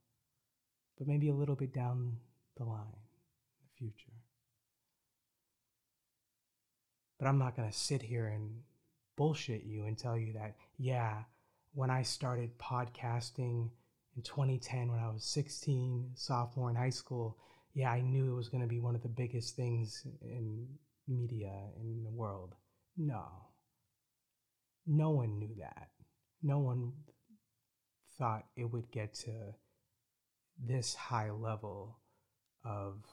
but 0.99 1.09
maybe 1.09 1.31
a 1.31 1.35
little 1.35 1.57
bit 1.57 1.73
down 1.73 2.19
the 2.57 2.65
line 2.65 2.87
in 2.87 3.63
the 3.63 3.79
future. 3.79 4.18
But 7.19 7.27
I'm 7.27 7.39
not 7.39 7.57
going 7.57 7.69
to 7.69 7.77
sit 7.77 8.03
here 8.03 8.27
and 8.27 8.63
bullshit 9.17 9.65
you 9.65 9.85
and 9.85 9.99
tell 9.99 10.17
you 10.17 10.33
that, 10.35 10.55
yeah, 10.79 11.23
when 11.75 11.91
I 11.91 12.03
started 12.03 12.57
podcasting 12.59 13.71
in 14.17 14.23
2010, 14.23 14.91
when 14.91 15.01
I 15.01 15.11
was 15.11 15.25
16, 15.25 16.11
sophomore 16.15 16.71
in 16.71 16.77
high 16.77 16.91
school, 16.91 17.39
yeah, 17.75 17.91
I 17.91 18.01
knew 18.01 18.31
it 18.31 18.37
was 18.37 18.49
going 18.49 18.63
to 18.63 18.69
be 18.69 18.81
one 18.81 18.95
of 18.95 19.03
the 19.03 19.09
biggest 19.09 19.57
things 19.57 20.07
in 20.23 20.67
media 21.07 21.53
in 21.81 22.05
the 22.05 22.11
world. 22.11 22.55
No. 22.97 23.25
No 24.87 25.11
one 25.11 25.39
knew 25.39 25.55
that. 25.59 25.89
No 26.43 26.59
one 26.59 26.93
thought 28.19 28.45
it 28.57 28.65
would 28.65 28.91
get 28.91 29.15
to 29.15 29.31
this 30.59 30.95
high 30.95 31.31
level 31.31 31.99
of 32.65 33.05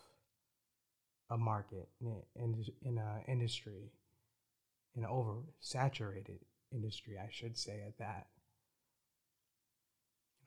a 1.30 1.38
market 1.38 1.90
in, 2.02 2.64
in 2.82 2.98
an 2.98 3.24
industry, 3.28 3.92
in 4.96 5.04
an 5.04 5.10
oversaturated 5.10 6.40
industry, 6.72 7.18
I 7.18 7.30
should 7.32 7.58
say, 7.58 7.84
at 7.86 7.98
that. 7.98 8.28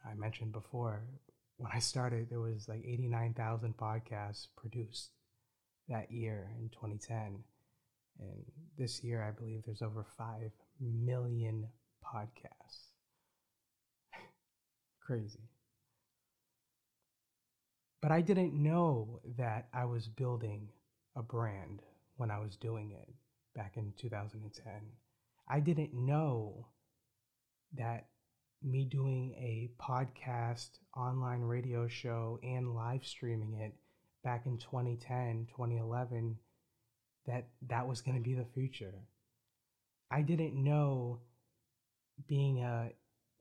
I 0.09 0.15
mentioned 0.15 0.53
before, 0.53 1.03
when 1.57 1.71
I 1.73 1.81
started, 1.81 2.29
there 2.31 2.41
was 2.41 2.69
like 2.69 2.85
89,000 2.87 3.77
podcasts 3.77 4.47
produced 4.57 5.11
that 5.89 6.11
year 6.11 6.51
in 6.59 6.69
2010. 6.69 7.43
And 8.21 8.45
this 8.77 9.03
year, 9.03 9.23
I 9.23 9.31
believe 9.31 9.63
there's 9.65 9.83
over 9.83 10.07
5 10.17 10.51
million 10.81 11.69
podcasts. 12.05 12.91
Crazy. 15.01 15.49
But 18.01 18.13
I 18.13 18.21
didn't 18.21 18.55
know 18.55 19.21
that 19.37 19.69
I 19.73 19.85
was 19.85 20.07
building 20.09 20.69
a 21.17 21.23
brand 21.23 21.83
when 22.17 22.31
I 22.31 22.39
was 22.39 22.57
doing 22.57 22.93
it 22.93 23.09
back 23.55 23.77
in 23.77 23.93
2010. 23.97 24.73
I 25.49 25.61
didn't 25.61 25.95
know 25.95 26.69
that 27.77 28.07
me 28.63 28.85
doing 28.85 29.35
a 29.35 29.71
podcast, 29.81 30.79
online 30.97 31.41
radio 31.43 31.89
show, 31.89 32.39
and 32.43 32.75
live 32.75 33.05
streaming 33.05 33.55
it 33.55 33.75
back 34.23 34.47
in 34.47 34.59
2010, 34.59 35.47
2011 35.51 36.37
that 37.27 37.47
that 37.69 37.87
was 37.87 38.01
going 38.01 38.17
to 38.17 38.23
be 38.23 38.35
the 38.35 38.47
future. 38.55 38.95
I 40.11 40.23
didn't 40.23 40.55
know 40.55 41.21
being 42.27 42.63
a 42.63 42.91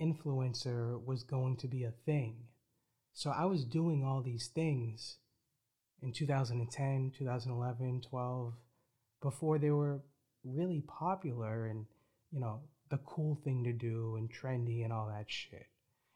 influencer 0.02 1.04
was 1.04 1.24
going 1.24 1.58
to 1.58 1.68
be 1.68 1.86
a 1.86 1.94
thing. 2.06 2.36
So 3.18 3.32
I 3.32 3.46
was 3.46 3.66
doing 3.66 4.04
all 4.04 4.22
these 4.22 4.46
things 4.46 5.18
in 6.04 6.12
2010, 6.12 7.14
2011, 7.18 8.02
12 8.08 8.54
before 9.24 9.58
they 9.58 9.72
were 9.72 10.02
really 10.44 10.84
popular 10.88 11.66
and, 11.66 11.88
you 12.32 12.40
know, 12.40 12.60
the 12.92 13.00
cool 13.00 13.40
thing 13.44 13.64
to 13.64 13.74
do 13.74 14.18
and 14.18 14.32
trendy 14.32 14.84
and 14.84 14.94
all 14.94 15.08
that 15.08 15.32
shit. 15.32 15.66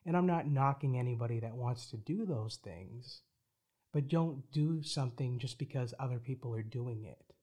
And 0.05 0.15
I'm 0.15 0.27
not 0.27 0.45
knocking 0.45 0.99
anybody 0.99 1.39
that 1.39 1.55
wants 1.55 1.87
to 1.87 1.97
do 1.97 2.23
those 2.23 2.59
things, 2.63 3.21
but 3.91 4.07
don't 4.07 4.43
do 4.51 4.83
something 4.83 5.39
just 5.39 5.57
because 5.57 5.95
other 5.99 6.19
people 6.19 6.53
are 6.53 6.61
doing 6.61 7.05
it. 7.05 7.33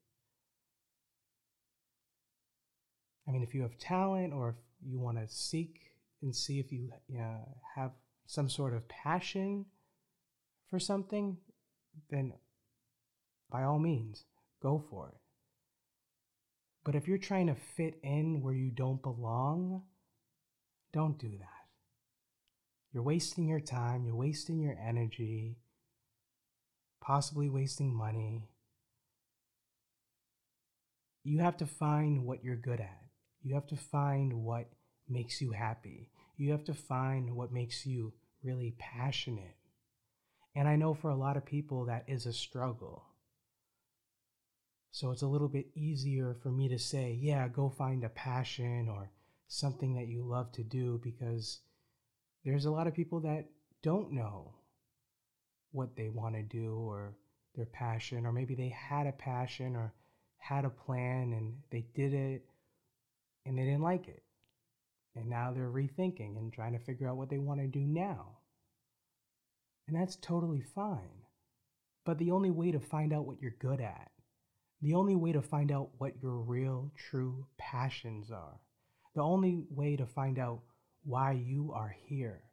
I 3.26 3.32
mean, 3.32 3.42
if 3.42 3.56
you 3.56 3.62
have 3.62 3.76
talent 3.76 4.32
or 4.32 4.50
if 4.50 4.88
you 4.88 5.00
want 5.00 5.18
to 5.18 5.26
seek 5.26 5.80
and 6.22 6.32
see 6.32 6.60
if 6.60 6.70
you 6.70 6.92
uh, 7.18 7.38
have 7.74 7.90
some 8.28 8.50
sort 8.50 8.74
of 8.74 8.86
passion 8.88 9.64
for 10.68 10.78
something, 10.78 11.38
then 12.10 12.34
by 13.50 13.62
all 13.64 13.78
means, 13.78 14.24
go 14.62 14.84
for 14.90 15.08
it. 15.08 15.20
But 16.84 16.94
if 16.94 17.08
you're 17.08 17.16
trying 17.16 17.46
to 17.46 17.54
fit 17.54 17.98
in 18.02 18.42
where 18.42 18.52
you 18.52 18.70
don't 18.70 19.02
belong, 19.02 19.82
don't 20.92 21.18
do 21.18 21.30
that. 21.38 21.48
You're 22.92 23.02
wasting 23.02 23.48
your 23.48 23.60
time, 23.60 24.04
you're 24.04 24.14
wasting 24.14 24.60
your 24.60 24.76
energy, 24.78 25.56
possibly 27.00 27.48
wasting 27.48 27.96
money. 27.96 28.50
You 31.24 31.38
have 31.38 31.56
to 31.58 31.66
find 31.66 32.26
what 32.26 32.44
you're 32.44 32.56
good 32.56 32.80
at. 32.80 33.04
You 33.42 33.54
have 33.54 33.66
to 33.68 33.76
find 33.76 34.44
what 34.44 34.68
makes 35.08 35.40
you 35.40 35.52
happy. 35.52 36.10
You 36.38 36.53
have 36.53 36.64
to 36.64 36.74
find 36.74 37.35
what 37.37 37.53
makes 37.53 37.85
you 37.85 38.14
really 38.42 38.74
passionate. 38.79 39.57
And 40.55 40.66
I 40.66 40.77
know 40.77 40.94
for 40.94 41.11
a 41.11 41.16
lot 41.16 41.37
of 41.37 41.44
people 41.44 41.85
that 41.87 42.05
is 42.07 42.27
a 42.27 42.33
struggle. 42.33 43.05
So 44.90 45.11
it's 45.11 45.22
a 45.22 45.27
little 45.29 45.48
bit 45.48 45.66
easier 45.74 46.37
for 46.42 46.51
me 46.51 46.68
to 46.68 46.79
say, 46.79 47.18
yeah, 47.20 47.46
go 47.48 47.68
find 47.68 48.05
a 48.05 48.09
passion 48.09 48.88
or 48.88 49.11
something 49.48 49.94
that 49.94 50.09
you 50.09 50.22
love 50.22 50.51
to 50.53 50.62
do 50.62 51.01
because 51.03 51.61
there's 52.44 52.64
a 52.64 52.70
lot 52.70 52.87
of 52.87 52.94
people 52.94 53.20
that 53.20 53.46
don't 53.83 54.12
know 54.12 54.55
what 55.72 55.96
they 55.96 56.09
want 56.09 56.35
to 56.35 56.42
do 56.42 56.74
or 56.74 57.14
their 57.55 57.66
passion, 57.66 58.24
or 58.24 58.33
maybe 58.33 58.55
they 58.55 58.68
had 58.68 59.07
a 59.07 59.12
passion 59.12 59.74
or 59.77 59.92
had 60.38 60.64
a 60.64 60.70
plan 60.70 61.33
and 61.33 61.55
they 61.70 61.85
did 61.94 62.14
it 62.14 62.44
and 63.44 63.59
they 63.59 63.64
didn't 63.64 63.83
like 63.83 64.09
it. 64.09 64.22
And 65.18 65.28
now 65.28 65.52
they're 65.52 65.68
rethinking 65.68 66.37
and 66.38 66.52
trying 66.52 66.74
to 66.74 66.78
figure 66.78 67.09
out 67.09 67.16
what 67.16 67.28
they 67.28 67.38
want 67.38 67.61
to 67.61 67.66
do 67.66 67.81
now. 67.81 68.38
And 69.88 70.00
that's 70.00 70.14
totally 70.16 70.62
fine. 70.74 71.24
But 72.04 72.18
the 72.18 72.31
only 72.31 72.50
way 72.50 72.70
to 72.70 72.78
find 72.78 73.12
out 73.12 73.26
what 73.26 73.42
you're 73.42 73.57
good 73.59 73.81
at, 73.81 74.12
the 74.81 74.94
only 74.94 75.16
way 75.16 75.33
to 75.33 75.42
find 75.42 75.72
out 75.72 75.90
what 75.98 76.22
your 76.22 76.37
real, 76.37 76.92
true 77.11 77.46
passions 77.59 78.31
are, 78.31 78.61
the 79.16 79.22
only 79.22 79.64
way 79.70 79.96
to 79.96 80.07
find 80.07 80.38
out 80.38 80.61
why 81.02 81.33
you 81.33 81.72
are 81.74 81.96
here 82.07 82.44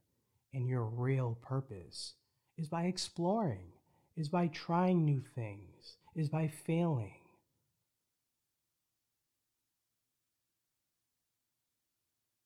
and 0.52 0.68
your 0.68 0.86
real 0.86 1.38
purpose 1.44 2.14
is 2.58 2.68
by 2.68 2.86
exploring, 2.86 3.74
is 4.18 4.30
by 4.30 4.48
trying 4.48 5.06
new 5.06 5.22
things, 5.36 5.98
is 6.16 6.30
by 6.30 6.48
failing. 6.48 7.14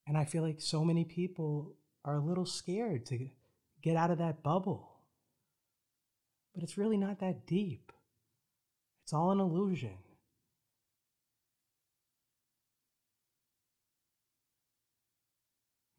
And 0.09 0.17
I 0.17 0.25
feel 0.25 0.41
like 0.41 0.59
so 0.59 0.83
many 0.83 1.05
people 1.05 1.75
are 2.03 2.15
a 2.15 2.19
little 2.19 2.47
scared 2.47 3.05
to 3.05 3.29
get 3.83 3.95
out 3.95 4.09
of 4.09 4.17
that 4.17 4.41
bubble. 4.41 4.89
But 6.55 6.63
it's 6.63 6.79
really 6.79 6.97
not 6.97 7.19
that 7.19 7.45
deep, 7.45 7.91
it's 9.03 9.13
all 9.13 9.29
an 9.29 9.39
illusion. 9.39 9.99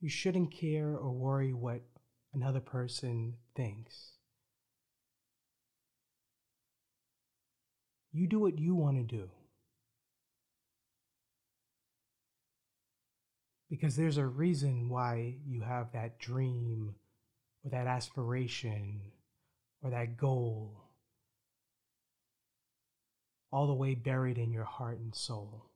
You 0.00 0.08
shouldn't 0.08 0.50
care 0.50 0.96
or 0.96 1.12
worry 1.12 1.52
what 1.52 1.82
another 2.34 2.58
person 2.58 3.34
thinks. 3.54 4.14
You 8.10 8.26
do 8.26 8.40
what 8.40 8.58
you 8.58 8.74
want 8.74 8.96
to 8.96 9.04
do. 9.04 9.30
Because 13.70 13.96
there's 13.96 14.18
a 14.18 14.26
reason 14.26 14.88
why 14.88 15.36
you 15.46 15.62
have 15.62 15.92
that 15.92 16.18
dream 16.18 16.96
or 17.64 17.70
that 17.70 17.86
aspiration 17.86 19.00
or 19.82 19.90
that 19.90 20.16
goal 20.16 20.90
all 23.52 23.66
the 23.66 23.74
way 23.74 23.94
buried 23.94 24.38
in 24.38 24.52
your 24.52 24.64
heart 24.64 24.98
and 24.98 25.14
soul. 25.14 25.70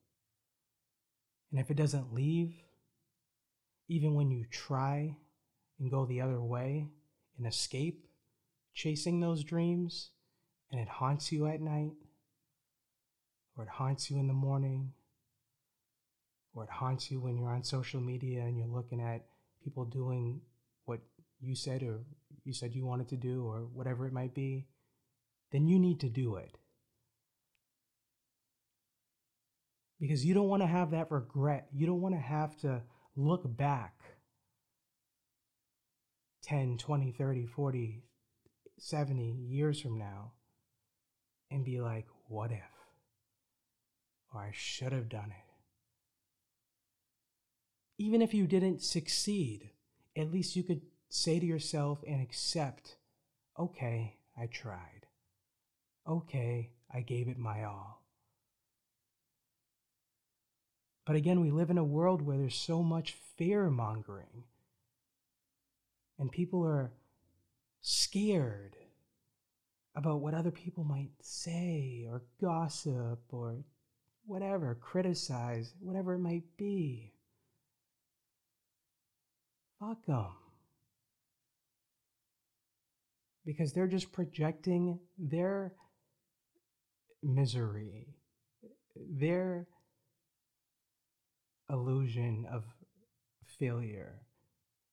And 1.50 1.60
if 1.60 1.70
it 1.70 1.76
doesn't 1.76 2.12
leave, 2.12 2.52
even 3.88 4.14
when 4.14 4.30
you 4.30 4.44
try 4.50 5.16
and 5.78 5.90
go 5.90 6.04
the 6.04 6.20
other 6.20 6.40
way 6.40 6.88
and 7.38 7.46
escape 7.46 8.06
chasing 8.74 9.20
those 9.20 9.44
dreams, 9.44 10.10
and 10.72 10.80
it 10.80 10.88
haunts 10.88 11.30
you 11.30 11.46
at 11.46 11.60
night, 11.60 11.92
or 13.56 13.64
it 13.64 13.70
haunts 13.70 14.10
you 14.10 14.18
in 14.18 14.26
the 14.26 14.32
morning, 14.32 14.92
or 16.54 16.64
it 16.64 16.70
haunts 16.70 17.10
you 17.10 17.20
when 17.20 17.36
you're 17.36 17.50
on 17.50 17.64
social 17.64 18.00
media 18.00 18.42
and 18.42 18.56
you're 18.56 18.66
looking 18.66 19.00
at 19.00 19.26
people 19.62 19.84
doing 19.84 20.40
what 20.84 21.00
you 21.40 21.54
said 21.54 21.82
or 21.82 22.00
you 22.44 22.52
said 22.52 22.74
you 22.74 22.86
wanted 22.86 23.08
to 23.08 23.16
do 23.16 23.46
or 23.46 23.66
whatever 23.72 24.06
it 24.06 24.12
might 24.12 24.34
be, 24.34 24.66
then 25.50 25.66
you 25.66 25.78
need 25.78 26.00
to 26.00 26.08
do 26.08 26.36
it. 26.36 26.56
Because 30.00 30.24
you 30.24 30.34
don't 30.34 30.48
want 30.48 30.62
to 30.62 30.66
have 30.66 30.90
that 30.90 31.10
regret. 31.10 31.68
You 31.72 31.86
don't 31.86 32.00
want 32.00 32.14
to 32.14 32.20
have 32.20 32.56
to 32.58 32.82
look 33.16 33.42
back 33.56 33.94
10, 36.42 36.76
20, 36.78 37.12
30, 37.12 37.46
40, 37.46 38.02
70 38.78 39.32
years 39.48 39.80
from 39.80 39.98
now 39.98 40.32
and 41.50 41.64
be 41.64 41.80
like, 41.80 42.06
what 42.28 42.50
if? 42.50 42.58
Or 44.34 44.40
I 44.40 44.50
should 44.52 44.92
have 44.92 45.08
done 45.08 45.30
it. 45.30 45.53
Even 47.98 48.22
if 48.22 48.34
you 48.34 48.46
didn't 48.46 48.82
succeed, 48.82 49.70
at 50.16 50.32
least 50.32 50.56
you 50.56 50.62
could 50.62 50.82
say 51.08 51.38
to 51.38 51.46
yourself 51.46 52.02
and 52.06 52.20
accept, 52.20 52.96
okay, 53.58 54.16
I 54.36 54.46
tried. 54.46 55.06
Okay, 56.06 56.72
I 56.92 57.00
gave 57.00 57.28
it 57.28 57.38
my 57.38 57.64
all. 57.64 58.02
But 61.06 61.16
again, 61.16 61.40
we 61.40 61.50
live 61.50 61.70
in 61.70 61.78
a 61.78 61.84
world 61.84 62.22
where 62.22 62.36
there's 62.36 62.54
so 62.54 62.82
much 62.82 63.16
fear 63.36 63.70
mongering, 63.70 64.44
and 66.18 66.32
people 66.32 66.66
are 66.66 66.92
scared 67.80 68.76
about 69.94 70.20
what 70.20 70.34
other 70.34 70.50
people 70.50 70.82
might 70.82 71.12
say 71.20 72.06
or 72.10 72.22
gossip 72.40 73.20
or 73.30 73.64
whatever, 74.26 74.74
criticize, 74.74 75.74
whatever 75.80 76.14
it 76.14 76.20
might 76.20 76.56
be. 76.56 77.13
Fuck 79.80 80.06
them. 80.06 80.26
Because 83.44 83.72
they're 83.72 83.86
just 83.86 84.12
projecting 84.12 84.98
their 85.18 85.74
misery, 87.22 88.14
their 88.96 89.66
illusion 91.70 92.46
of 92.50 92.64
failure, 93.58 94.20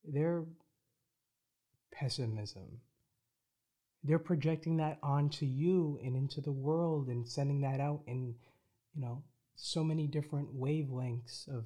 their 0.04 0.44
pessimism. 1.94 2.82
They're 4.04 4.20
projecting 4.20 4.78
that 4.78 4.98
onto 5.04 5.46
you 5.46 6.00
and 6.04 6.16
into 6.16 6.42
the 6.42 6.52
world 6.52 7.08
and 7.08 7.28
sending 7.28 7.62
that 7.62 7.80
out 7.80 8.02
in, 8.08 8.36
you 8.96 9.02
know, 9.02 9.24
so 9.56 9.84
many 9.84 10.08
different 10.08 10.56
wavelengths 10.60 11.48
of 11.48 11.66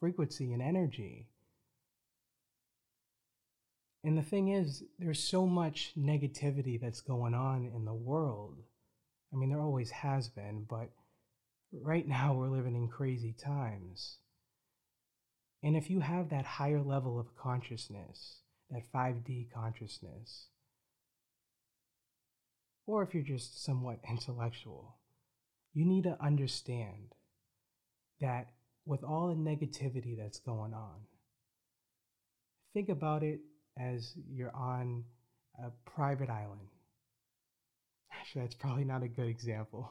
frequency 0.00 0.52
and 0.52 0.60
energy. 0.60 1.28
And 4.06 4.16
the 4.16 4.22
thing 4.22 4.50
is, 4.50 4.84
there's 5.00 5.18
so 5.18 5.48
much 5.48 5.90
negativity 5.98 6.80
that's 6.80 7.00
going 7.00 7.34
on 7.34 7.72
in 7.74 7.84
the 7.84 7.92
world. 7.92 8.62
I 9.32 9.36
mean, 9.36 9.50
there 9.50 9.60
always 9.60 9.90
has 9.90 10.28
been, 10.28 10.64
but 10.70 10.90
right 11.72 12.06
now 12.06 12.32
we're 12.32 12.46
living 12.46 12.76
in 12.76 12.86
crazy 12.86 13.32
times. 13.32 14.18
And 15.64 15.76
if 15.76 15.90
you 15.90 15.98
have 15.98 16.28
that 16.28 16.44
higher 16.44 16.80
level 16.80 17.18
of 17.18 17.34
consciousness, 17.34 18.42
that 18.70 18.84
5D 18.94 19.50
consciousness, 19.52 20.50
or 22.86 23.02
if 23.02 23.12
you're 23.12 23.24
just 23.24 23.64
somewhat 23.64 23.98
intellectual, 24.08 24.98
you 25.74 25.84
need 25.84 26.04
to 26.04 26.16
understand 26.22 27.16
that 28.20 28.50
with 28.84 29.02
all 29.02 29.26
the 29.26 29.34
negativity 29.34 30.16
that's 30.16 30.38
going 30.38 30.74
on, 30.74 30.94
think 32.72 32.88
about 32.88 33.24
it 33.24 33.40
as 33.78 34.14
you're 34.30 34.54
on 34.54 35.04
a 35.62 35.70
private 35.90 36.30
island. 36.30 36.68
Actually, 38.12 38.42
that's 38.42 38.54
probably 38.54 38.84
not 38.84 39.02
a 39.02 39.08
good 39.08 39.28
example. 39.28 39.90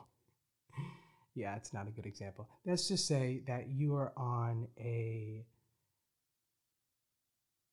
yeah, 1.35 1.55
it's 1.55 1.73
not 1.73 1.87
a 1.87 1.91
good 1.91 2.05
example. 2.05 2.47
Let's 2.65 2.87
just 2.87 3.07
say 3.07 3.41
that 3.47 3.69
you 3.69 3.95
are 3.95 4.13
on 4.17 4.67
a 4.79 5.45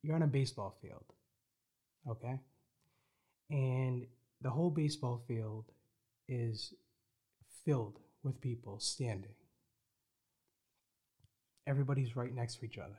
you're 0.02 0.16
on 0.16 0.22
a 0.22 0.26
baseball 0.26 0.76
field. 0.82 1.04
Okay? 2.08 2.40
And 3.50 4.06
the 4.40 4.50
whole 4.50 4.70
baseball 4.70 5.22
field 5.28 5.66
is 6.28 6.74
filled 7.64 8.00
with 8.24 8.40
people 8.40 8.80
standing. 8.80 9.34
Everybody's 11.66 12.16
right 12.16 12.34
next 12.34 12.56
to 12.56 12.66
each 12.66 12.78
other. 12.78 12.98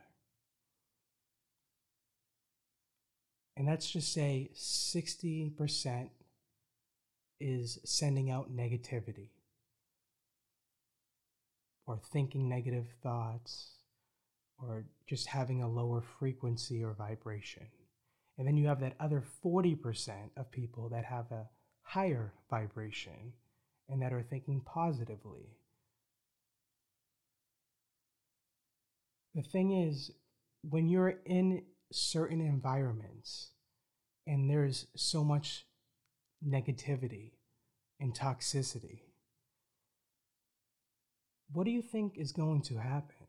And 3.56 3.66
let's 3.66 3.90
just 3.90 4.12
say 4.12 4.50
60% 4.54 6.08
is 7.40 7.78
sending 7.84 8.30
out 8.30 8.54
negativity 8.54 9.28
or 11.86 12.00
thinking 12.12 12.48
negative 12.48 12.86
thoughts 13.02 13.74
or 14.58 14.84
just 15.06 15.26
having 15.28 15.62
a 15.62 15.68
lower 15.68 16.02
frequency 16.18 16.82
or 16.82 16.94
vibration. 16.94 17.66
And 18.38 18.46
then 18.46 18.56
you 18.56 18.66
have 18.68 18.80
that 18.80 18.96
other 18.98 19.22
40% 19.44 20.30
of 20.36 20.50
people 20.50 20.88
that 20.88 21.04
have 21.04 21.30
a 21.30 21.48
higher 21.82 22.32
vibration 22.50 23.34
and 23.88 24.02
that 24.02 24.12
are 24.12 24.22
thinking 24.22 24.60
positively. 24.64 25.56
The 29.34 29.42
thing 29.42 29.72
is, 29.72 30.10
when 30.62 30.88
you're 30.88 31.14
in 31.26 31.62
certain 31.94 32.40
environments 32.40 33.50
and 34.26 34.50
there's 34.50 34.86
so 34.96 35.22
much 35.22 35.66
negativity 36.46 37.32
and 38.00 38.14
toxicity, 38.14 39.02
what 41.52 41.64
do 41.64 41.70
you 41.70 41.82
think 41.82 42.16
is 42.16 42.32
going 42.32 42.62
to 42.62 42.78
happen? 42.78 43.26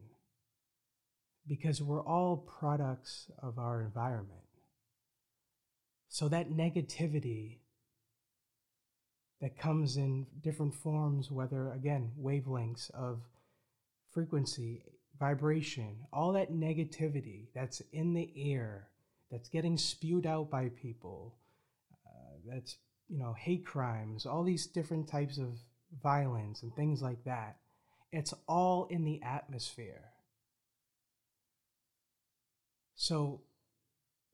Because 1.47 1.82
we're 1.82 2.04
all 2.04 2.38
products 2.38 3.30
of 3.41 3.60
our 3.60 3.82
environment. 3.82 4.39
So 6.10 6.28
that 6.30 6.49
negativity 6.49 7.60
that 9.41 9.60
comes 9.60 9.97
in 9.97 10.25
different 10.41 10.73
forms, 10.73 11.30
whether 11.30 11.71
again, 11.71 12.13
wavelengths 12.19 12.89
of 12.91 13.21
frequency, 14.12 14.82
vibration, 15.19 15.95
all 16.12 16.34
that 16.34 16.51
negativity 16.51 17.47
that's 17.54 17.82
in 17.93 18.13
the 18.13 18.32
air, 18.36 18.88
that's 19.32 19.49
getting 19.49 19.78
spewed 19.78 20.25
out 20.25 20.49
by 20.49 20.69
people, 20.69 21.36
uh, 22.06 22.38
that's, 22.47 22.78
you 23.08 23.17
know, 23.17 23.34
hate 23.34 23.65
crimes, 23.65 24.25
all 24.25 24.43
these 24.43 24.67
different 24.67 25.08
types 25.08 25.38
of 25.38 25.60
violence 26.01 26.63
and 26.63 26.75
things 26.75 27.01
like 27.01 27.23
that. 27.23 27.58
It's 28.12 28.34
all 28.47 28.88
in 28.89 29.04
the 29.04 29.21
atmosphere. 29.23 30.01
So, 32.95 33.41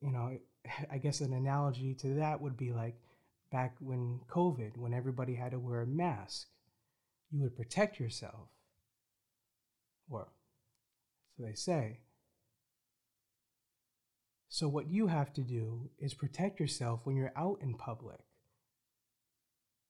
you 0.00 0.10
know, 0.10 0.38
I 0.90 0.98
guess 0.98 1.20
an 1.20 1.32
analogy 1.32 1.94
to 1.94 2.14
that 2.14 2.40
would 2.40 2.56
be 2.56 2.72
like 2.72 2.94
back 3.50 3.74
when 3.80 4.20
COVID, 4.28 4.76
when 4.76 4.94
everybody 4.94 5.34
had 5.34 5.50
to 5.52 5.58
wear 5.58 5.82
a 5.82 5.86
mask, 5.86 6.48
you 7.30 7.42
would 7.42 7.56
protect 7.56 7.98
yourself. 7.98 8.48
Or 10.08 10.28
they 11.42 11.54
say. 11.54 12.00
So, 14.48 14.68
what 14.68 14.90
you 14.90 15.06
have 15.06 15.32
to 15.34 15.40
do 15.40 15.90
is 15.98 16.12
protect 16.12 16.60
yourself 16.60 17.00
when 17.04 17.16
you're 17.16 17.32
out 17.36 17.58
in 17.62 17.74
public. 17.74 18.20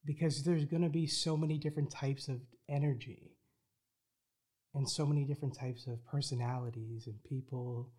Because 0.05 0.45
there's 0.45 0.65
going 0.65 0.83
to 0.83 0.89
be 0.89 1.07
so 1.07 1.37
many 1.37 1.59
different 1.59 1.91
types 1.91 2.29
of 2.29 2.41
energy 2.69 3.37
and 4.75 4.89
so 4.89 5.05
many 5.05 5.25
different 5.25 5.57
types 5.59 5.87
of 5.87 6.05
personalities 6.07 7.07
and 7.07 7.23
people. 7.25 7.91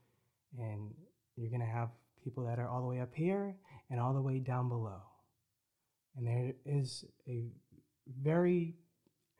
And 0.58 0.94
you're 1.36 1.50
going 1.50 1.62
to 1.62 1.66
have 1.66 1.90
people 2.24 2.46
that 2.46 2.60
are 2.60 2.70
all 2.70 2.82
the 2.82 2.88
way 2.88 3.02
up 3.02 3.14
here 3.14 3.56
and 3.90 4.00
all 4.00 4.14
the 4.14 4.22
way 4.22 4.40
down 4.40 4.70
below. 4.70 5.02
And 6.16 6.28
there 6.28 6.54
is 6.66 7.06
a 7.28 7.48
very 8.22 8.76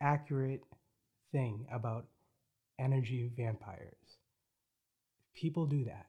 accurate 0.00 0.62
thing 1.32 1.66
about 1.72 2.06
energy 2.78 3.30
vampires. 3.36 4.18
People 5.34 5.66
do 5.66 5.84
that, 5.84 6.06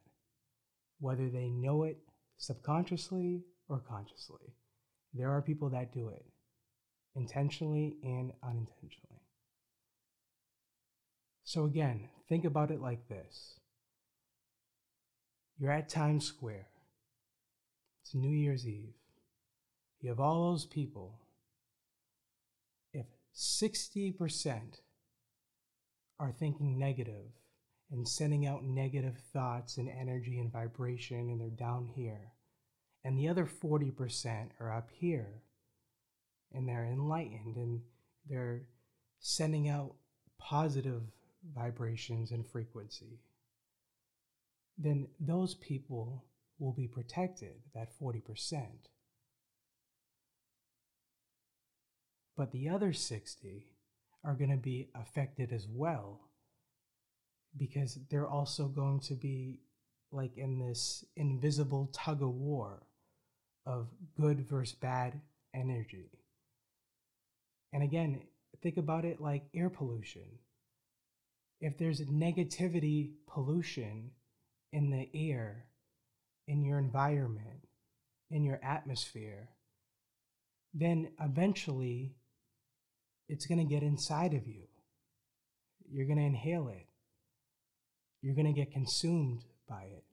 whether 1.00 1.30
they 1.30 1.50
know 1.50 1.84
it 1.84 1.98
subconsciously 2.38 3.44
or 3.68 3.80
consciously. 3.80 4.54
There 5.14 5.32
are 5.32 5.42
people 5.42 5.70
that 5.70 5.94
do 5.94 6.10
it 6.10 6.26
intentionally 7.16 7.98
and 8.04 8.34
unintentionally. 8.44 9.22
So, 11.44 11.66
again, 11.66 12.10
think 12.28 12.44
about 12.44 12.72
it 12.72 12.82
like 12.82 13.08
this 13.08 13.60
you're 15.58 15.72
at 15.72 15.90
Times 15.90 16.26
Square, 16.26 16.68
it's 18.02 18.14
New 18.14 18.30
Year's 18.30 18.68
Eve. 18.68 18.94
You 20.02 20.10
have 20.10 20.20
all 20.20 20.52
those 20.52 20.66
people. 20.66 21.20
If 22.94 23.06
60% 23.34 24.80
are 26.20 26.32
thinking 26.32 26.78
negative 26.78 27.32
and 27.92 28.08
sending 28.08 28.48
out 28.48 28.64
negative 28.64 29.18
thoughts 29.34 29.78
and 29.78 29.90
energy 29.90 30.40
and 30.40 30.52
vibration, 30.52 31.30
and 31.30 31.40
they're 31.40 31.50
down 31.50 31.88
here, 31.96 32.32
and 33.04 33.18
the 33.18 33.28
other 33.28 33.46
40% 33.46 34.50
are 34.60 34.74
up 34.76 34.90
here 34.92 35.44
and 36.52 36.68
they're 36.68 36.86
enlightened 36.86 37.56
and 37.56 37.82
they're 38.28 38.64
sending 39.20 39.70
out 39.70 39.94
positive 40.40 41.04
vibrations 41.54 42.32
and 42.32 42.48
frequency, 42.48 43.20
then 44.78 45.08
those 45.20 45.54
people 45.56 46.26
will 46.58 46.74
be 46.74 46.88
protected, 46.88 47.54
that 47.76 47.90
40%. 48.02 48.66
But 52.36 52.52
the 52.52 52.70
other 52.70 52.92
60 52.92 53.75
are 54.26 54.34
going 54.34 54.50
to 54.50 54.58
be 54.58 54.90
affected 54.96 55.52
as 55.52 55.68
well 55.70 56.22
because 57.58 58.00
they're 58.10 58.28
also 58.28 58.66
going 58.66 59.00
to 59.00 59.14
be 59.14 59.60
like 60.12 60.38
in 60.38 60.60
this 60.60 61.06
invisible 61.16 61.90
tug 61.94 62.22
of 62.22 62.30
war 62.30 62.84
of 63.66 63.88
good 64.20 64.48
versus 64.48 64.76
bad 64.76 65.20
energy. 65.54 66.12
And 67.74 67.84
again, 67.84 68.22
think 68.62 68.78
about 68.78 69.06
it 69.06 69.20
like 69.20 69.44
air 69.54 69.70
pollution. 69.70 70.40
If 71.62 71.78
there's 71.78 72.02
negativity 72.02 73.12
pollution 73.28 74.12
in 74.72 74.92
the 74.92 75.10
air, 75.14 75.66
in 76.48 76.64
your 76.64 76.78
environment, 76.78 77.68
in 78.30 78.44
your 78.44 78.60
atmosphere, 78.64 79.50
then 80.74 81.10
eventually 81.20 82.16
it's 83.28 83.46
going 83.46 83.58
to 83.58 83.74
get 83.74 83.84
inside 83.84 84.34
of 84.34 84.48
you. 84.48 84.64
You're 85.90 86.06
going 86.06 86.20
to 86.20 86.26
inhale 86.26 86.68
it. 86.70 86.88
You're 88.22 88.36
going 88.36 88.52
to 88.52 88.54
get 88.54 88.72
consumed 88.72 89.46
by 89.68 89.84
it. 89.84 90.04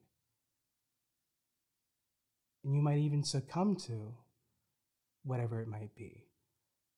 And 2.63 2.75
you 2.75 2.81
might 2.81 2.99
even 2.99 3.23
succumb 3.23 3.75
to 3.87 4.13
whatever 5.23 5.61
it 5.61 5.67
might 5.67 5.95
be. 5.95 6.25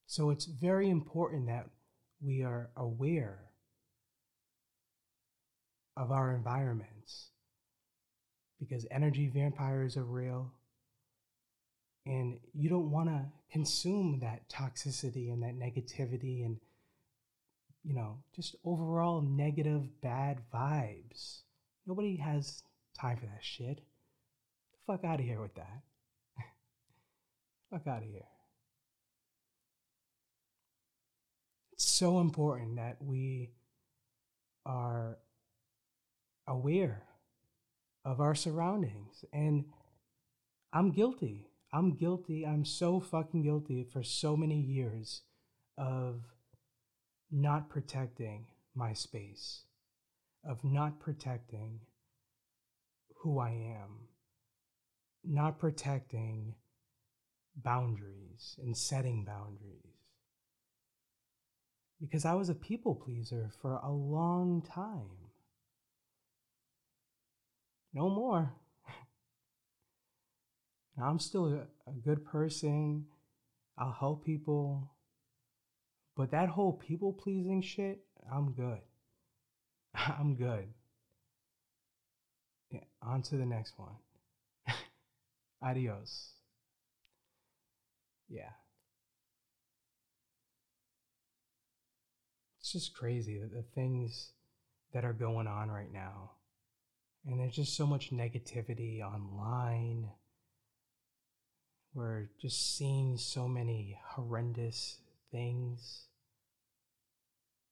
So 0.08 0.30
it's 0.30 0.46
very 0.46 0.90
important 0.90 1.48
that 1.48 1.70
we 2.22 2.44
are 2.44 2.70
aware 2.76 3.40
of 5.98 6.12
our 6.12 6.36
environments 6.36 7.30
because 8.60 8.86
energy 8.92 9.30
vampires 9.34 9.98
are 9.98 10.04
real 10.04 10.52
and 12.06 12.40
you 12.54 12.70
don't 12.70 12.92
want 12.92 13.10
to 13.10 13.26
consume 13.52 14.20
that 14.20 14.50
toxicity 14.50 15.32
and 15.32 15.44
that 15.44 15.58
negativity 15.58 16.46
and 16.46 16.58
you 17.84 17.94
know 17.94 18.18
just 18.36 18.56
overall 18.64 19.22
negative 19.22 20.02
bad 20.02 20.42
vibes. 20.54 21.42
Nobody 21.86 22.18
has 22.18 22.64
time 23.00 23.18
for 23.18 23.26
that 23.26 23.44
shit. 23.44 23.78
The 24.72 24.78
fuck 24.94 25.04
out 25.04 25.20
of 25.20 25.26
here 25.26 25.42
with 25.42 25.56
that. 25.56 25.82
Fuck 27.70 27.88
out 27.88 28.02
of 28.02 28.10
here. 28.10 28.26
It's 31.74 31.86
so 31.86 32.20
important 32.22 32.78
that 32.78 32.98
we 33.02 33.52
are 34.66 35.18
aware 36.48 37.04
of 38.04 38.20
our 38.20 38.36
surroundings 38.36 39.26
and 39.34 39.66
i'm 40.74 40.92
guilty 40.92 41.48
I'm 41.76 41.92
guilty. 41.96 42.46
I'm 42.46 42.64
so 42.64 43.02
fucking 43.02 43.44
guilty 43.44 43.84
for 43.84 44.02
so 44.02 44.38
many 44.38 44.62
years 44.62 45.24
of 45.78 46.22
not 47.30 47.70
protecting 47.70 48.46
my 48.74 48.94
space, 48.94 49.64
of 50.48 50.64
not 50.64 51.02
protecting 51.02 51.82
who 53.18 53.40
I 53.40 53.50
am, 53.50 54.08
not 55.26 55.60
protecting 55.60 56.56
boundaries 57.58 58.56
and 58.64 58.78
setting 58.78 59.26
boundaries. 59.26 59.82
Because 62.00 62.24
I 62.24 62.36
was 62.36 62.48
a 62.48 62.56
people 62.56 62.96
pleaser 62.96 63.52
for 63.62 63.82
a 63.84 63.92
long 63.92 64.62
time. 64.62 65.32
No 67.94 68.10
more. 68.10 68.54
I'm 71.02 71.20
still 71.20 71.48
a, 71.48 71.90
a 71.90 71.94
good 72.04 72.26
person. 72.26 73.06
I'll 73.78 73.92
help 73.92 74.26
people. 74.26 74.92
But 76.16 76.32
that 76.32 76.50
whole 76.50 76.74
people 76.74 77.12
pleasing 77.12 77.62
shit, 77.62 78.00
I'm 78.32 78.54
good. 78.54 78.80
I'm 79.94 80.36
good. 80.36 80.68
Yeah, 82.72 82.80
on 83.02 83.22
to 83.24 83.36
the 83.36 83.46
next 83.46 83.74
one. 83.78 83.96
Adios. 85.62 86.32
Yeah. 88.30 88.50
It's 92.60 92.72
just 92.72 92.96
crazy 92.96 93.38
that 93.38 93.54
the 93.54 93.64
things 93.76 94.32
that 94.94 95.06
are 95.06 95.14
going 95.14 95.46
on 95.46 95.70
right 95.70 95.92
now. 95.92 96.32
And 97.28 97.40
there's 97.40 97.56
just 97.56 97.76
so 97.76 97.86
much 97.86 98.12
negativity 98.12 99.02
online 99.02 100.10
we're 101.96 102.30
just 102.42 102.78
seeing 102.78 103.18
so 103.18 103.48
many 103.48 103.98
horrendous 104.04 104.98
things. 105.32 106.08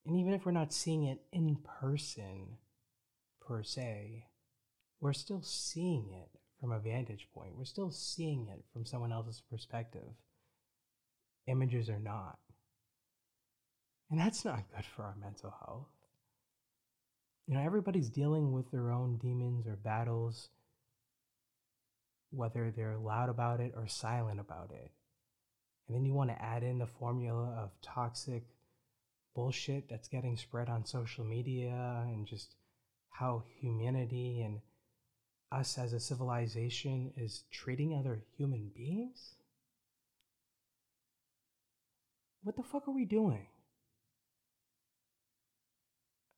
And 0.06 0.16
even 0.16 0.32
if 0.32 0.44
we're 0.46 0.52
not 0.52 0.72
seeing 0.72 1.04
it 1.04 1.20
in 1.30 1.56
person, 1.80 2.56
per 3.46 3.62
se, 3.62 4.24
we're 5.00 5.12
still 5.12 5.42
seeing 5.42 6.10
it 6.12 6.40
from 6.58 6.72
a 6.72 6.78
vantage 6.78 7.28
point. 7.34 7.56
We're 7.56 7.64
still 7.66 7.90
seeing 7.90 8.48
it 8.48 8.64
from 8.72 8.86
someone 8.86 9.12
else's 9.12 9.42
perspective. 9.50 10.08
Images 11.46 11.90
are 11.90 12.00
not. 12.00 12.38
And 14.10 14.18
that's 14.18 14.44
not 14.44 14.64
good 14.74 14.86
for 14.86 15.02
our 15.02 15.16
mental 15.20 15.54
health. 15.64 15.88
You 17.46 17.54
know, 17.54 17.60
everybody's 17.60 18.08
dealing 18.08 18.52
with 18.52 18.70
their 18.70 18.90
own 18.90 19.18
demons 19.18 19.66
or 19.66 19.76
battles, 19.76 20.48
whether 22.34 22.70
they're 22.70 22.96
loud 22.96 23.28
about 23.28 23.60
it 23.60 23.72
or 23.76 23.86
silent 23.86 24.40
about 24.40 24.70
it. 24.72 24.90
And 25.86 25.96
then 25.96 26.04
you 26.04 26.14
want 26.14 26.30
to 26.30 26.42
add 26.42 26.62
in 26.62 26.78
the 26.78 26.86
formula 26.86 27.54
of 27.58 27.70
toxic 27.82 28.44
bullshit 29.34 29.88
that's 29.88 30.08
getting 30.08 30.36
spread 30.36 30.68
on 30.68 30.84
social 30.84 31.24
media 31.24 32.04
and 32.06 32.26
just 32.26 32.54
how 33.10 33.44
humanity 33.60 34.42
and 34.42 34.60
us 35.52 35.78
as 35.78 35.92
a 35.92 36.00
civilization 36.00 37.12
is 37.16 37.44
treating 37.50 37.94
other 37.94 38.20
human 38.36 38.70
beings? 38.74 39.34
What 42.42 42.56
the 42.56 42.62
fuck 42.62 42.88
are 42.88 42.94
we 42.94 43.04
doing? 43.04 43.46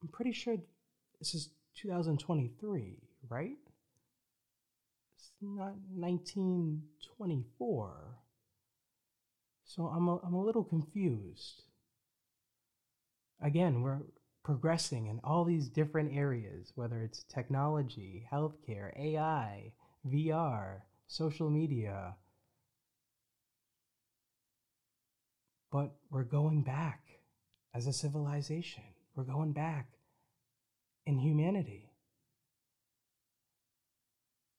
I'm 0.03 0.09
pretty 0.09 0.33
sure 0.33 0.57
this 1.19 1.35
is 1.35 1.49
2023, 1.77 2.99
right? 3.29 3.57
Not 5.41 5.77
1924. 5.95 8.19
So 9.65 9.87
I'm 9.87 10.09
a, 10.09 10.17
I'm 10.19 10.35
a 10.35 10.43
little 10.43 10.65
confused. 10.65 11.63
Again, 13.43 13.83
we're 13.83 14.03
progressing 14.43 15.09
in 15.09 15.21
all 15.25 15.45
these 15.45 15.69
different 15.69 16.17
areas, 16.17 16.73
whether 16.75 17.03
it's 17.03 17.25
technology, 17.25 18.27
healthcare, 18.33 18.99
AI, 18.99 19.73
VR, 20.09 20.81
social 21.09 21.51
media. 21.51 22.15
But 25.71 25.97
we're 26.11 26.23
going 26.23 26.63
back 26.63 27.03
as 27.75 27.87
a 27.87 27.93
civilization. 27.93 28.85
We're 29.15 29.25
going 29.25 29.53
back 29.53 29.89
in 31.05 31.19
humanity. 31.19 31.91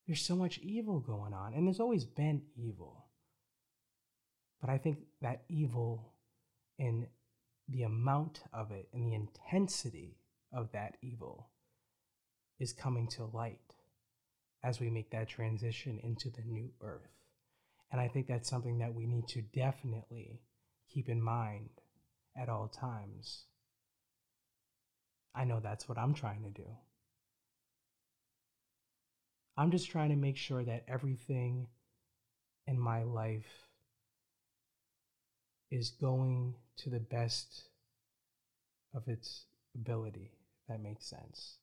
There's 0.07 0.21
so 0.21 0.35
much 0.35 0.57
evil 0.59 1.01
going 1.01 1.33
on, 1.33 1.53
and 1.53 1.67
there's 1.67 1.81
always 1.81 2.05
been 2.05 2.41
evil. 2.55 3.07
But 4.61 4.69
I 4.69 4.77
think 4.77 4.99
that 5.21 5.43
evil 5.49 6.13
in 6.79 7.07
the 7.67 7.83
amount 7.83 8.41
of 8.53 8.71
it 8.71 8.87
and 8.93 9.05
the 9.05 9.13
intensity 9.13 10.17
of 10.53 10.71
that 10.71 10.95
evil 11.01 11.49
is 12.59 12.71
coming 12.71 13.07
to 13.09 13.25
light 13.25 13.75
as 14.63 14.79
we 14.79 14.89
make 14.89 15.11
that 15.11 15.27
transition 15.27 15.99
into 16.01 16.29
the 16.29 16.41
new 16.43 16.71
earth. 16.81 17.11
And 17.91 18.01
I 18.01 18.07
think 18.07 18.27
that's 18.27 18.49
something 18.49 18.79
that 18.79 18.93
we 18.93 19.05
need 19.05 19.27
to 19.29 19.41
definitely 19.41 20.41
keep 20.89 21.09
in 21.09 21.21
mind 21.21 21.69
at 22.35 22.49
all 22.49 22.67
times. 22.67 23.43
I 25.35 25.43
know 25.43 25.59
that's 25.59 25.87
what 25.87 25.97
I'm 25.97 26.13
trying 26.13 26.43
to 26.43 26.49
do. 26.49 26.67
I'm 29.57 29.71
just 29.71 29.89
trying 29.89 30.09
to 30.09 30.15
make 30.15 30.37
sure 30.37 30.63
that 30.63 30.83
everything 30.87 31.67
in 32.67 32.79
my 32.79 33.03
life 33.03 33.67
is 35.71 35.89
going 35.89 36.53
to 36.77 36.89
the 36.89 36.99
best 36.99 37.63
of 38.93 39.07
its 39.07 39.45
ability. 39.73 40.31
That 40.69 40.81
makes 40.81 41.05
sense. 41.05 41.57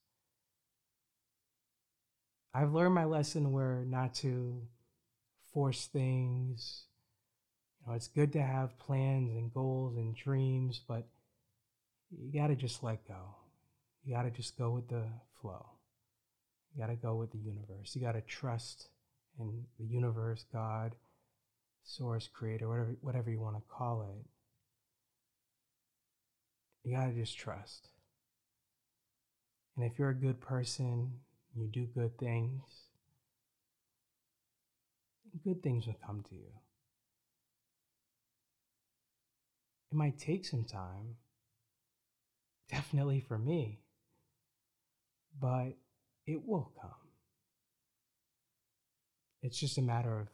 I've 2.52 2.72
learned 2.72 2.94
my 2.94 3.04
lesson 3.04 3.52
where 3.52 3.84
not 3.86 4.14
to 4.16 4.62
force 5.52 5.86
things. 5.86 6.84
You 7.80 7.90
know, 7.90 7.96
it's 7.96 8.08
good 8.08 8.32
to 8.32 8.42
have 8.42 8.78
plans 8.78 9.34
and 9.36 9.52
goals 9.52 9.96
and 9.96 10.16
dreams, 10.16 10.80
but 10.86 11.06
you 12.10 12.32
got 12.32 12.48
to 12.48 12.56
just 12.56 12.82
let 12.82 13.06
go. 13.06 13.36
You 14.04 14.14
got 14.14 14.22
to 14.22 14.30
just 14.30 14.58
go 14.58 14.70
with 14.70 14.88
the 14.88 15.04
flow. 15.40 15.73
You 16.74 16.80
got 16.80 16.88
to 16.88 16.96
go 16.96 17.14
with 17.14 17.30
the 17.30 17.38
universe. 17.38 17.94
You 17.94 18.00
got 18.00 18.12
to 18.12 18.20
trust 18.20 18.88
in 19.38 19.64
the 19.78 19.86
universe, 19.86 20.44
God, 20.52 20.94
source, 21.84 22.28
creator, 22.32 22.68
whatever, 22.68 22.96
whatever 23.00 23.30
you 23.30 23.40
want 23.40 23.56
to 23.56 23.62
call 23.68 24.02
it. 24.02 24.26
You 26.82 26.96
got 26.96 27.06
to 27.06 27.12
just 27.12 27.38
trust. 27.38 27.88
And 29.76 29.84
if 29.84 29.98
you're 29.98 30.10
a 30.10 30.14
good 30.14 30.40
person, 30.40 31.12
you 31.54 31.66
do 31.66 31.86
good 31.86 32.18
things, 32.18 32.62
good 35.44 35.62
things 35.62 35.86
will 35.86 35.98
come 36.04 36.24
to 36.28 36.34
you. 36.34 36.52
It 39.92 39.96
might 39.96 40.18
take 40.18 40.44
some 40.44 40.64
time, 40.64 41.16
definitely 42.70 43.20
for 43.20 43.38
me, 43.38 43.80
but 45.40 45.74
it 46.26 46.46
will 46.46 46.72
come. 46.80 46.90
It's 49.42 49.58
just 49.58 49.78
a 49.78 49.82
matter 49.82 50.20
of 50.20 50.28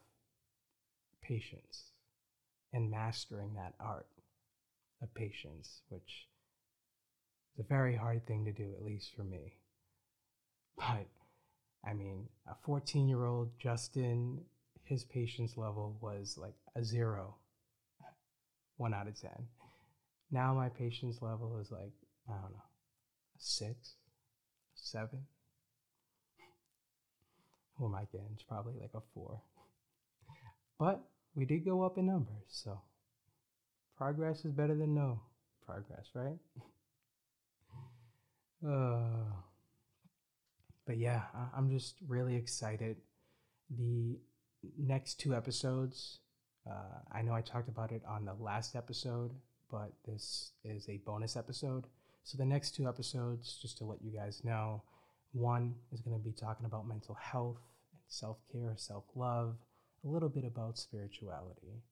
patience 1.22 1.90
and 2.72 2.90
mastering 2.90 3.54
that 3.54 3.74
art 3.80 4.06
of 5.02 5.12
patience, 5.14 5.82
which 5.88 6.28
is 7.54 7.64
a 7.64 7.68
very 7.68 7.96
hard 7.96 8.26
thing 8.26 8.44
to 8.44 8.52
do, 8.52 8.72
at 8.76 8.84
least 8.84 9.14
for 9.16 9.24
me. 9.24 9.54
But 10.76 11.08
I 11.84 11.94
mean, 11.94 12.28
a 12.46 12.54
14 12.64 13.08
year 13.08 13.24
old 13.24 13.50
Justin, 13.58 14.40
his 14.84 15.04
patience 15.04 15.56
level 15.56 15.96
was 16.00 16.36
like 16.38 16.54
a 16.76 16.84
zero, 16.84 17.34
one 18.76 18.94
out 18.94 19.08
of 19.08 19.20
10. 19.20 19.30
Now 20.30 20.54
my 20.54 20.68
patience 20.68 21.20
level 21.20 21.58
is 21.60 21.70
like, 21.70 21.92
I 22.28 22.32
don't 22.32 22.52
know, 22.52 22.62
a 23.36 23.38
six, 23.38 23.94
seven. 24.74 25.26
Who 27.80 27.86
am 27.86 27.94
I? 27.94 28.06
It's 28.34 28.42
probably 28.42 28.74
like 28.78 28.92
a 28.94 29.00
four. 29.14 29.40
But 30.78 31.02
we 31.34 31.46
did 31.46 31.64
go 31.64 31.82
up 31.82 31.96
in 31.96 32.06
numbers, 32.06 32.44
so 32.48 32.82
progress 33.96 34.44
is 34.44 34.52
better 34.52 34.74
than 34.74 34.94
no 34.94 35.20
progress, 35.64 36.10
right? 36.14 36.36
uh, 38.66 39.32
but 40.86 40.98
yeah, 40.98 41.22
I- 41.34 41.56
I'm 41.56 41.70
just 41.70 41.96
really 42.06 42.36
excited. 42.36 42.98
The 43.70 44.18
next 44.78 45.20
two 45.20 45.34
episodes, 45.34 46.18
uh, 46.68 47.00
I 47.12 47.22
know 47.22 47.32
I 47.34 47.40
talked 47.40 47.68
about 47.68 47.92
it 47.92 48.02
on 48.06 48.26
the 48.26 48.34
last 48.34 48.76
episode, 48.76 49.32
but 49.70 49.92
this 50.04 50.52
is 50.64 50.88
a 50.88 50.98
bonus 50.98 51.36
episode. 51.36 51.86
So 52.24 52.36
the 52.36 52.44
next 52.44 52.74
two 52.74 52.88
episodes, 52.88 53.58
just 53.62 53.78
to 53.78 53.84
let 53.84 54.02
you 54.02 54.10
guys 54.10 54.44
know, 54.44 54.82
one 55.32 55.74
is 55.92 56.00
going 56.00 56.16
to 56.16 56.22
be 56.22 56.32
talking 56.32 56.66
about 56.66 56.86
mental 56.86 57.14
health 57.14 57.60
and 57.92 58.00
self 58.08 58.38
care, 58.52 58.74
self 58.76 59.04
love, 59.14 59.56
a 60.04 60.08
little 60.08 60.28
bit 60.28 60.44
about 60.44 60.78
spirituality. 60.78 61.82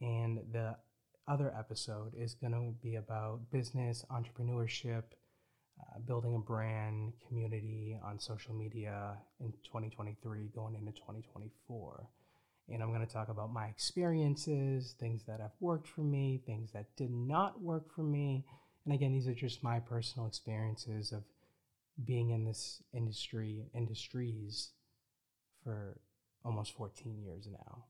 And 0.00 0.40
the 0.52 0.76
other 1.28 1.52
episode 1.58 2.12
is 2.16 2.34
going 2.34 2.52
to 2.52 2.74
be 2.82 2.96
about 2.96 3.50
business, 3.50 4.04
entrepreneurship, 4.10 5.02
uh, 5.80 5.98
building 6.06 6.34
a 6.34 6.38
brand, 6.38 7.12
community 7.26 7.98
on 8.04 8.18
social 8.18 8.54
media 8.54 9.16
in 9.40 9.52
2023, 9.64 10.50
going 10.54 10.74
into 10.74 10.92
2024. 10.92 12.08
And 12.68 12.82
I'm 12.82 12.92
going 12.92 13.06
to 13.06 13.12
talk 13.12 13.28
about 13.28 13.52
my 13.52 13.66
experiences, 13.66 14.94
things 14.98 15.22
that 15.26 15.40
have 15.40 15.52
worked 15.60 15.88
for 15.88 16.00
me, 16.00 16.42
things 16.46 16.72
that 16.72 16.86
did 16.96 17.10
not 17.10 17.60
work 17.62 17.94
for 17.94 18.02
me. 18.02 18.44
And 18.84 18.94
again, 18.94 19.12
these 19.12 19.28
are 19.28 19.34
just 19.34 19.62
my 19.62 19.78
personal 19.78 20.26
experiences 20.26 21.12
of 21.12 21.22
being 22.04 22.30
in 22.30 22.44
this 22.44 22.82
industry, 22.92 23.66
industries 23.74 24.70
for 25.64 25.98
almost 26.44 26.72
14 26.74 27.18
years 27.18 27.48
now. 27.50 27.84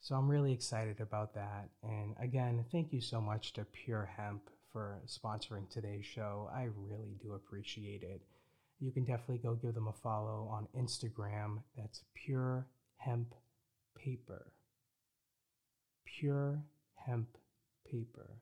So 0.00 0.14
I'm 0.14 0.28
really 0.28 0.52
excited 0.52 1.00
about 1.00 1.34
that. 1.34 1.68
And 1.82 2.14
again, 2.20 2.64
thank 2.70 2.92
you 2.92 3.00
so 3.00 3.20
much 3.20 3.52
to 3.54 3.64
Pure 3.64 4.10
Hemp 4.16 4.48
for 4.72 5.00
sponsoring 5.06 5.68
today's 5.68 6.06
show. 6.06 6.48
I 6.54 6.68
really 6.76 7.16
do 7.20 7.32
appreciate 7.32 8.02
it. 8.02 8.22
You 8.78 8.92
can 8.92 9.04
definitely 9.04 9.38
go 9.38 9.54
give 9.54 9.74
them 9.74 9.88
a 9.88 9.92
follow 9.92 10.48
on 10.52 10.68
Instagram. 10.78 11.62
That's 11.76 12.02
Pure 12.14 12.66
Hemp 12.98 13.34
Paper. 13.96 14.52
Pure 16.04 16.62
Hemp 16.94 17.28
Paper 17.90 18.36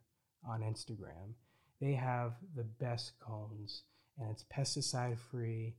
on 0.46 0.60
Instagram. 0.60 1.34
They 1.80 1.94
have 1.94 2.32
the 2.56 2.64
best 2.64 3.18
cones, 3.20 3.82
and 4.18 4.30
it's 4.30 4.44
pesticide 4.44 5.18
free, 5.18 5.74